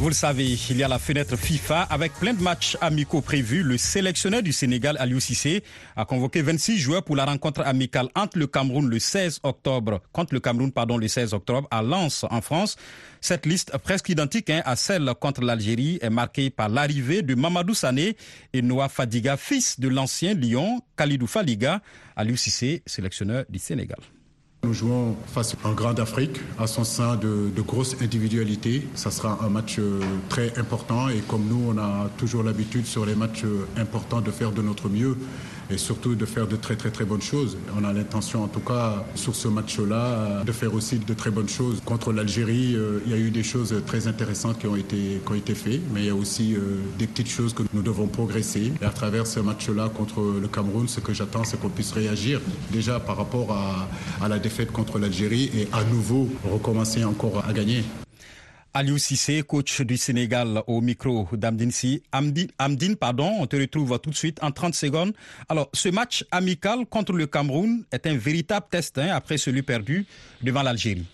Vous 0.01 0.09
le 0.11 0.15
savez, 0.15 0.57
il 0.71 0.77
y 0.77 0.85
a 0.85 0.89
la 0.89 1.01
fenêtre 1.01 1.37
FIFA 1.37 1.83
avec 1.83 2.13
plein 2.13 2.33
de 2.33 2.41
matchs 2.41 2.77
amicaux 2.81 3.21
prévus. 3.21 3.65
Le 3.65 3.77
sélectionneur 3.77 4.45
du 4.45 4.53
Sénégal, 4.53 4.97
Aliou 5.01 5.19
Cissé, 5.19 5.65
a 5.97 6.05
convoqué 6.05 6.41
26 6.41 6.79
joueurs 6.79 7.03
pour 7.03 7.17
la 7.17 7.25
rencontre 7.25 7.63
amicale 7.63 8.09
entre 8.15 8.39
le 8.39 8.47
Cameroun 8.47 8.89
le 8.89 9.01
16 9.01 9.41
octobre, 9.43 10.01
contre 10.13 10.35
le 10.35 10.41
Cameroun, 10.41 10.71
pardon, 10.71 10.99
le 10.99 11.09
16 11.09 11.35
octobre 11.35 11.67
à 11.73 11.83
Lens, 11.83 12.25
en 12.31 12.41
France. 12.41 12.77
Cette 13.21 13.45
liste, 13.45 13.77
presque 13.79 14.09
identique 14.09 14.51
hein, 14.51 14.63
à 14.65 14.77
celle 14.77 15.13
contre 15.21 15.41
l'Algérie, 15.43 15.99
est 16.01 16.11
marquée 16.11 16.49
par 16.51 16.69
l'arrivée 16.69 17.23
de 17.23 17.35
Mamadou 17.35 17.75
Sané 17.75 18.17
et 18.53 18.63
Noah 18.63 18.89
Fadiga, 18.89 19.37
fils 19.37 19.81
de 19.81 19.89
l'ancien 19.89 20.33
Lyon, 20.35 20.81
Khalidou 20.97 21.27
Faliga, 21.27 21.83
Aliou 22.15 22.37
Cissé, 22.37 22.85
sélectionneur 22.87 23.47
du 23.49 23.59
Sénégal. 23.59 23.99
Nous 24.65 24.75
jouons 24.75 25.17
face 25.29 25.55
à 25.63 25.69
un 25.69 25.73
grand 25.73 25.95
d'Afrique, 25.95 26.41
à 26.59 26.67
son 26.67 26.83
sein 26.83 27.15
de, 27.15 27.49
de, 27.55 27.63
grosses 27.63 27.97
individualités. 28.03 28.89
Ça 28.95 29.13
sera 29.13 29.39
un 29.45 29.49
match 29.49 29.77
euh, 29.79 30.01
très 30.29 30.59
important 30.59 31.09
et 31.09 31.21
comme 31.29 31.47
nous, 31.49 31.73
on 31.73 31.79
a 31.79 32.11
toujours 32.19 32.43
l'habitude 32.43 32.85
sur 32.85 33.07
les 33.07 33.15
matchs 33.15 33.45
euh, 33.45 33.67
importants 33.77 34.21
de 34.21 34.33
faire 34.33 34.51
de 34.51 34.61
notre 34.61 34.89
mieux 34.89 35.17
et 35.71 35.79
surtout 35.79 36.15
de 36.15 36.25
faire 36.25 36.47
de 36.47 36.57
très 36.57 36.77
très 36.77 36.91
très 36.91 37.05
bonnes 37.05 37.23
choses. 37.23 37.59
On 37.79 37.85
a 37.85 37.93
l'intention 37.93 38.45
en 38.45 38.49
tout 38.49 38.61
cas 38.61 39.05
sur 39.15 39.35
ce 39.35 39.49
match-là 39.49 40.43
de 40.45 40.53
faire 40.53 40.75
aussi 40.75 40.99
de 40.99 41.15
très 41.15 41.31
bonnes 41.31 41.49
choses. 41.49 41.81
Contre 41.85 42.13
l'Algérie, 42.13 42.75
euh, 42.75 43.01
il 43.07 43.13
y 43.13 43.15
a 43.15 43.19
eu 43.19 43.31
des 43.31 43.43
choses 43.43 43.75
très 43.87 44.07
intéressantes 44.07 44.59
qui 44.59 44.67
ont 44.67 44.77
été, 44.77 45.21
qui 45.25 45.33
ont 45.33 45.35
été 45.35 45.55
faites, 45.55 45.81
mais 45.93 46.03
il 46.03 46.07
y 46.07 46.11
a 46.11 46.15
aussi 46.15 46.55
euh, 46.55 46.79
des 46.99 47.07
petites 47.07 47.29
choses 47.29 47.53
que 47.53 47.63
nous 47.73 47.83
devons 47.83 48.07
progresser. 48.07 48.73
Et 48.81 48.85
à 48.85 48.91
travers 48.91 49.27
ce 49.27 49.41
match-là 49.41 49.89
contre 49.89 50.21
le 50.41 50.49
Cameroun, 50.49 50.89
ce 50.89 51.01
que 51.01 51.13
j'attends, 51.13 51.45
c'est 51.45 51.61
qu'on 51.61 51.69
puisse 51.69 51.93
réagir 51.93 52.41
déjà 52.73 53.01
par 53.01 53.17
rapport 53.17 53.53
à, 53.53 53.89
à 54.25 54.29
la 54.29 54.39
défaite 54.49 54.73
contre 54.73 54.99
l'Algérie 54.99 55.51
et 55.55 55.69
à 55.75 55.85
nouveau 55.85 56.27
recommencer 56.51 57.05
encore 57.05 57.45
à 57.47 57.53
gagner. 57.53 57.83
Aliou 58.73 58.97
Sissé, 58.97 59.43
coach 59.43 59.83
du 59.83 59.99
Sénégal 59.99 60.63
au 60.67 60.81
micro 60.81 61.29
d'Amdine 61.33 61.71
Amdine, 62.59 62.97
pardon, 62.97 63.31
on 63.41 63.47
te 63.47 63.57
retrouve 63.57 63.99
tout 64.03 64.09
de 64.09 64.15
suite 64.15 64.43
en 64.43 64.51
30 64.51 64.73
secondes. 64.73 65.13
Alors, 65.51 65.69
ce 65.75 65.91
match 65.91 66.25
amical 66.31 66.87
contre 66.87 67.13
le 67.13 67.27
Cameroun 67.27 67.85
est 67.93 68.07
un 68.07 68.17
véritable 68.17 68.67
test 68.71 68.97
hein, 68.97 69.09
après 69.13 69.37
celui 69.37 69.61
perdu 69.61 70.07
devant 70.43 70.63
l'Algérie. 70.63 71.07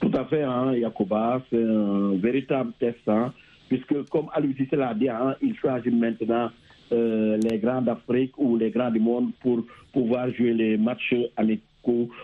Tout 0.00 0.10
à 0.12 0.24
fait, 0.24 0.42
hein, 0.42 0.74
Yacouba, 0.74 1.42
c'est 1.48 1.62
un 1.62 2.16
véritable 2.16 2.72
test, 2.80 3.06
hein, 3.06 3.32
puisque 3.68 4.08
comme 4.10 4.26
Aliou 4.34 4.52
Sissé 4.56 4.74
l'a 4.74 4.94
dit, 4.94 5.08
hein, 5.08 5.36
il 5.42 5.56
choisit 5.58 5.94
maintenant 5.94 6.50
euh, 6.90 7.36
les 7.36 7.58
grands 7.60 7.82
d'Afrique 7.82 8.32
ou 8.36 8.56
les 8.56 8.70
grands 8.72 8.90
du 8.90 8.98
monde 8.98 9.30
pour 9.40 9.64
pouvoir 9.92 10.28
jouer 10.32 10.54
les 10.54 10.76
matchs 10.76 11.14
amicaux 11.36 11.62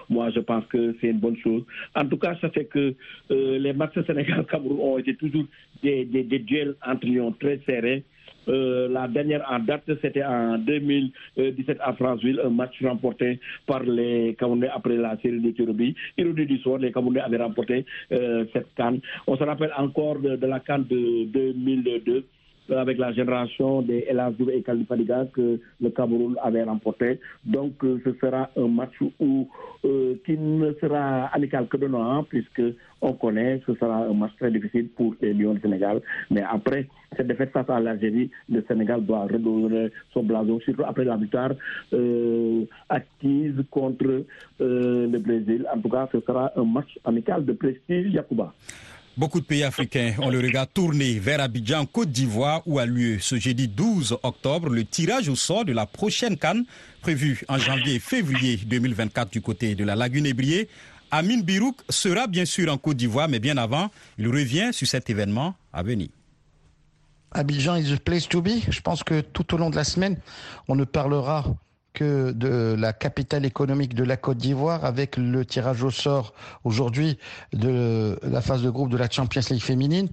moi, 0.08 0.30
je 0.30 0.40
pense 0.40 0.64
que 0.66 0.94
c'est 1.00 1.08
une 1.08 1.18
bonne 1.18 1.36
chose. 1.38 1.62
En 1.94 2.06
tout 2.06 2.16
cas, 2.18 2.36
ça 2.40 2.50
fait 2.50 2.66
que 2.66 2.94
euh, 3.30 3.58
les 3.58 3.72
matchs 3.72 3.98
Sénégal-Cameroun 4.06 4.78
ont 4.80 4.98
été 4.98 5.14
toujours 5.16 5.44
des, 5.82 6.04
des, 6.04 6.22
des, 6.22 6.38
duels 6.40 6.74
entre 6.86 7.06
Lyon 7.06 7.34
très 7.38 7.60
serrés. 7.66 8.04
Euh, 8.48 8.88
la 8.88 9.08
dernière 9.08 9.44
en 9.50 9.58
date, 9.58 9.90
c'était 10.00 10.24
en 10.24 10.56
2017 10.58 11.78
à 11.80 11.92
Franceville, 11.92 12.40
un 12.42 12.50
match 12.50 12.82
remporté 12.82 13.40
par 13.66 13.82
les 13.82 14.34
Camerounais 14.38 14.70
après 14.74 14.96
la 14.96 15.16
série 15.18 15.40
de 15.40 15.50
Turubi. 15.50 15.94
Ironie 16.16 16.46
du 16.46 16.58
soir, 16.58 16.78
les 16.78 16.90
Camerounais 16.90 17.20
avaient 17.20 17.42
remporté 17.42 17.84
euh, 18.12 18.46
cette 18.52 18.72
canne. 18.74 19.00
On 19.26 19.36
se 19.36 19.44
rappelle 19.44 19.72
encore 19.76 20.18
de, 20.20 20.36
de 20.36 20.46
la 20.46 20.60
canne 20.60 20.84
de 20.84 21.24
2002 21.26 22.24
avec 22.70 22.98
la 22.98 23.12
génération 23.12 23.82
des 23.82 24.06
El 24.08 24.22
et 24.52 24.62
Kalifadiga 24.62 25.26
que 25.32 25.60
le 25.80 25.90
Cameroun 25.90 26.36
avait 26.42 26.62
remporté. 26.62 27.20
Donc 27.44 27.82
euh, 27.84 28.00
ce 28.04 28.12
sera 28.20 28.50
un 28.56 28.68
match 28.68 28.94
euh, 29.00 30.14
qui 30.24 30.36
ne 30.36 30.72
sera 30.80 31.26
amical 31.26 31.66
que 31.68 31.76
de 31.76 31.86
nom, 31.88 32.24
puisque 32.24 32.62
on 33.00 33.12
connaît, 33.12 33.60
ce 33.66 33.74
sera 33.74 34.04
un 34.04 34.14
match 34.14 34.32
très 34.38 34.50
difficile 34.50 34.88
pour 34.96 35.14
les 35.20 35.32
Lions 35.32 35.54
du 35.54 35.60
Sénégal. 35.60 36.00
Mais 36.30 36.42
après 36.42 36.86
cette 37.16 37.26
défaite 37.26 37.52
face 37.52 37.68
à 37.70 37.80
l'Algérie, 37.80 38.30
le 38.48 38.62
Sénégal 38.68 39.04
doit 39.04 39.22
redonner 39.22 39.90
son 40.12 40.22
blason, 40.24 40.60
surtout 40.60 40.84
après 40.84 41.04
la 41.04 41.16
victoire 41.16 41.52
euh, 41.92 42.64
acquise 42.88 43.54
contre 43.70 44.24
euh, 44.60 45.06
le 45.06 45.18
Brésil. 45.18 45.66
En 45.72 45.80
tout 45.80 45.88
cas, 45.88 46.08
ce 46.12 46.20
sera 46.20 46.52
un 46.56 46.64
match 46.64 46.98
amical 47.04 47.44
de 47.44 47.52
prestige, 47.52 48.12
Yacouba. 48.12 48.52
Beaucoup 49.18 49.40
de 49.40 49.46
pays 49.46 49.64
africains 49.64 50.14
ont 50.20 50.30
le 50.30 50.38
regard 50.38 50.68
tourné 50.68 51.18
vers 51.18 51.40
Abidjan, 51.40 51.86
Côte 51.86 52.12
d'Ivoire, 52.12 52.62
où 52.66 52.78
a 52.78 52.86
lieu 52.86 53.18
ce 53.18 53.36
jeudi 53.36 53.66
12 53.66 54.16
octobre 54.22 54.68
le 54.68 54.84
tirage 54.84 55.28
au 55.28 55.34
sort 55.34 55.64
de 55.64 55.72
la 55.72 55.86
prochaine 55.86 56.36
canne 56.36 56.64
prévue 57.02 57.42
en 57.48 57.58
janvier 57.58 57.96
et 57.96 57.98
février 57.98 58.58
2024 58.58 59.32
du 59.32 59.40
côté 59.40 59.74
de 59.74 59.82
la 59.82 59.96
lagune 59.96 60.24
Ébriée. 60.24 60.68
Amin 61.10 61.40
Birouk 61.40 61.74
sera 61.88 62.28
bien 62.28 62.44
sûr 62.44 62.72
en 62.72 62.78
Côte 62.78 62.96
d'Ivoire, 62.96 63.28
mais 63.28 63.40
bien 63.40 63.56
avant, 63.56 63.90
il 64.18 64.28
revient 64.28 64.70
sur 64.70 64.86
cet 64.86 65.10
événement 65.10 65.56
à 65.72 65.82
venir. 65.82 66.10
Abidjan 67.32 67.74
is 67.74 67.92
the 67.92 67.98
place 67.98 68.28
to 68.28 68.40
be. 68.40 68.60
Je 68.68 68.80
pense 68.80 69.02
que 69.02 69.20
tout 69.20 69.52
au 69.52 69.58
long 69.58 69.70
de 69.70 69.74
la 69.74 69.82
semaine, 69.82 70.16
on 70.68 70.76
ne 70.76 70.84
parlera 70.84 71.44
que 71.98 72.30
de 72.30 72.76
la 72.78 72.92
capitale 72.92 73.44
économique 73.44 73.92
de 73.92 74.04
la 74.04 74.16
Côte 74.16 74.38
d'Ivoire 74.38 74.84
avec 74.84 75.16
le 75.16 75.44
tirage 75.44 75.82
au 75.82 75.90
sort 75.90 76.32
aujourd'hui 76.62 77.18
de 77.52 78.16
la 78.22 78.40
phase 78.40 78.62
de 78.62 78.70
groupe 78.70 78.88
de 78.88 78.96
la 78.96 79.10
Champions 79.10 79.42
League 79.50 79.60
féminine. 79.60 80.08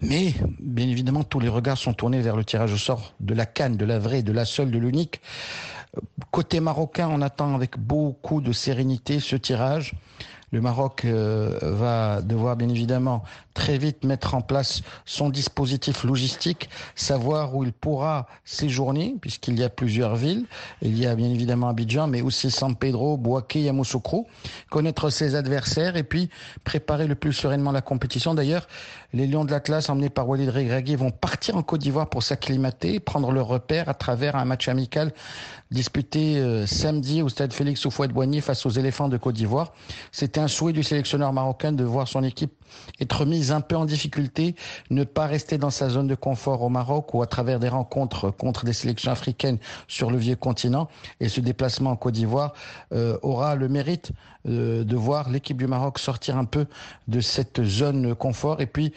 Mais 0.00 0.34
bien 0.58 0.88
évidemment, 0.88 1.22
tous 1.22 1.38
les 1.38 1.48
regards 1.48 1.78
sont 1.78 1.94
tournés 1.94 2.20
vers 2.22 2.34
le 2.34 2.44
tirage 2.44 2.72
au 2.72 2.76
sort 2.76 3.14
de 3.20 3.34
la 3.34 3.46
Cannes, 3.46 3.76
de 3.76 3.84
la 3.84 4.00
vraie, 4.00 4.22
de 4.22 4.32
la 4.32 4.44
seule, 4.44 4.72
de 4.72 4.78
l'unique. 4.78 5.20
Côté 6.32 6.58
marocain, 6.58 7.08
on 7.08 7.22
attend 7.22 7.54
avec 7.54 7.78
beaucoup 7.78 8.40
de 8.40 8.50
sérénité 8.50 9.20
ce 9.20 9.36
tirage. 9.36 9.94
Le 10.50 10.60
Maroc 10.60 11.04
euh, 11.04 11.56
va 11.62 12.20
devoir 12.20 12.56
bien 12.56 12.68
évidemment 12.68 13.22
très 13.58 13.76
vite 13.76 14.04
mettre 14.04 14.36
en 14.36 14.40
place 14.40 14.82
son 15.04 15.30
dispositif 15.30 16.04
logistique, 16.04 16.70
savoir 16.94 17.56
où 17.56 17.64
il 17.64 17.72
pourra 17.72 18.28
séjourner, 18.44 19.16
puisqu'il 19.20 19.58
y 19.58 19.64
a 19.64 19.68
plusieurs 19.68 20.14
villes. 20.14 20.46
Il 20.80 20.96
y 20.96 21.08
a 21.08 21.16
bien 21.16 21.28
évidemment 21.28 21.68
Abidjan, 21.68 22.06
mais 22.06 22.22
aussi 22.22 22.52
San 22.52 22.76
Pedro, 22.76 23.16
Bouaké, 23.16 23.60
Yamoussoukro. 23.62 24.28
Connaître 24.70 25.10
ses 25.10 25.34
adversaires 25.34 25.96
et 25.96 26.04
puis 26.04 26.30
préparer 26.62 27.08
le 27.08 27.16
plus 27.16 27.32
sereinement 27.32 27.72
la 27.72 27.80
compétition. 27.80 28.32
D'ailleurs, 28.32 28.68
les 29.12 29.26
Lions 29.26 29.44
de 29.44 29.50
l'Atlas, 29.50 29.88
emmenés 29.88 30.08
par 30.08 30.28
Walid 30.28 30.50
Regragui, 30.50 30.94
vont 30.94 31.10
partir 31.10 31.56
en 31.56 31.64
Côte 31.64 31.80
d'Ivoire 31.80 32.08
pour 32.08 32.22
s'acclimater, 32.22 33.00
prendre 33.00 33.32
leur 33.32 33.48
repère 33.48 33.88
à 33.88 33.94
travers 33.94 34.36
un 34.36 34.44
match 34.44 34.68
amical 34.68 35.12
disputé 35.70 36.38
euh, 36.38 36.66
samedi 36.66 37.22
au 37.22 37.28
stade 37.28 37.52
Félix 37.52 37.84
Houphouët-Boigny 37.84 38.40
face 38.40 38.64
aux 38.64 38.70
éléphants 38.70 39.08
de 39.08 39.16
Côte 39.16 39.34
d'Ivoire. 39.34 39.72
C'était 40.12 40.40
un 40.40 40.48
souhait 40.48 40.72
du 40.72 40.82
sélectionneur 40.82 41.32
marocain 41.32 41.72
de 41.72 41.84
voir 41.84 42.08
son 42.08 42.22
équipe 42.22 42.52
être 43.00 43.24
mise 43.24 43.47
un 43.52 43.60
peu 43.60 43.76
en 43.76 43.84
difficulté, 43.84 44.54
ne 44.90 45.04
pas 45.04 45.26
rester 45.26 45.58
dans 45.58 45.70
sa 45.70 45.88
zone 45.88 46.06
de 46.06 46.14
confort 46.14 46.62
au 46.62 46.68
Maroc 46.68 47.14
ou 47.14 47.22
à 47.22 47.26
travers 47.26 47.60
des 47.60 47.68
rencontres 47.68 48.30
contre 48.30 48.64
des 48.64 48.72
sélections 48.72 49.10
africaines 49.10 49.58
sur 49.86 50.10
le 50.10 50.18
vieux 50.18 50.36
continent. 50.36 50.88
Et 51.20 51.28
ce 51.28 51.40
déplacement 51.40 51.90
en 51.90 51.96
Côte 51.96 52.14
d'Ivoire 52.14 52.54
euh, 52.92 53.18
aura 53.22 53.54
le 53.54 53.68
mérite 53.68 54.12
euh, 54.46 54.84
de 54.84 54.96
voir 54.96 55.30
l'équipe 55.30 55.56
du 55.56 55.66
Maroc 55.66 55.98
sortir 55.98 56.36
un 56.36 56.44
peu 56.44 56.66
de 57.08 57.20
cette 57.20 57.62
zone 57.64 58.14
confort 58.14 58.60
et 58.60 58.66
puis 58.66 58.92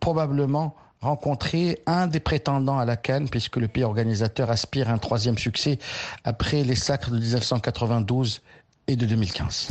probablement 0.00 0.74
rencontrer 1.00 1.82
un 1.86 2.06
des 2.06 2.20
prétendants 2.20 2.78
à 2.78 2.84
la 2.84 2.96
Cannes, 2.96 3.28
puisque 3.28 3.56
le 3.56 3.68
pays 3.68 3.84
organisateur 3.84 4.50
aspire 4.50 4.88
à 4.88 4.92
un 4.92 4.98
troisième 4.98 5.36
succès 5.36 5.78
après 6.24 6.62
les 6.62 6.76
sacres 6.76 7.10
de 7.10 7.18
1992 7.18 8.40
et 8.86 8.96
de 8.96 9.04
2015. 9.06 9.68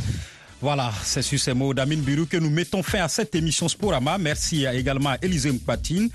Voilà, 0.62 0.92
c'est 1.02 1.22
sur 1.22 1.40
ces 1.40 1.54
mots 1.54 1.74
d'Amine 1.74 2.02
Birou 2.02 2.24
que 2.24 2.36
nous 2.36 2.48
mettons 2.48 2.84
fin 2.84 3.02
à 3.02 3.08
cette 3.08 3.34
émission 3.34 3.68
Sporama. 3.68 4.16
Merci 4.16 4.64
également 4.64 5.10
à 5.10 5.18
Élisée 5.20 5.50
Mpatine, 5.50 6.08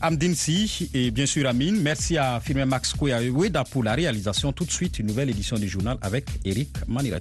Amdine 0.00 0.34
Si 0.34 0.90
et 0.92 1.12
bien 1.12 1.24
sûr 1.24 1.48
Amine. 1.48 1.80
Merci 1.80 2.18
à 2.18 2.40
Firmin 2.40 2.66
Max 2.66 2.94
Kouya 2.94 3.20
pour 3.70 3.84
la 3.84 3.94
réalisation. 3.94 4.52
Tout 4.52 4.64
de 4.64 4.72
suite, 4.72 4.98
une 4.98 5.06
nouvelle 5.06 5.30
édition 5.30 5.56
du 5.56 5.68
journal 5.68 5.98
avec 6.02 6.24
Eric 6.44 6.70
Manira. 6.88 7.10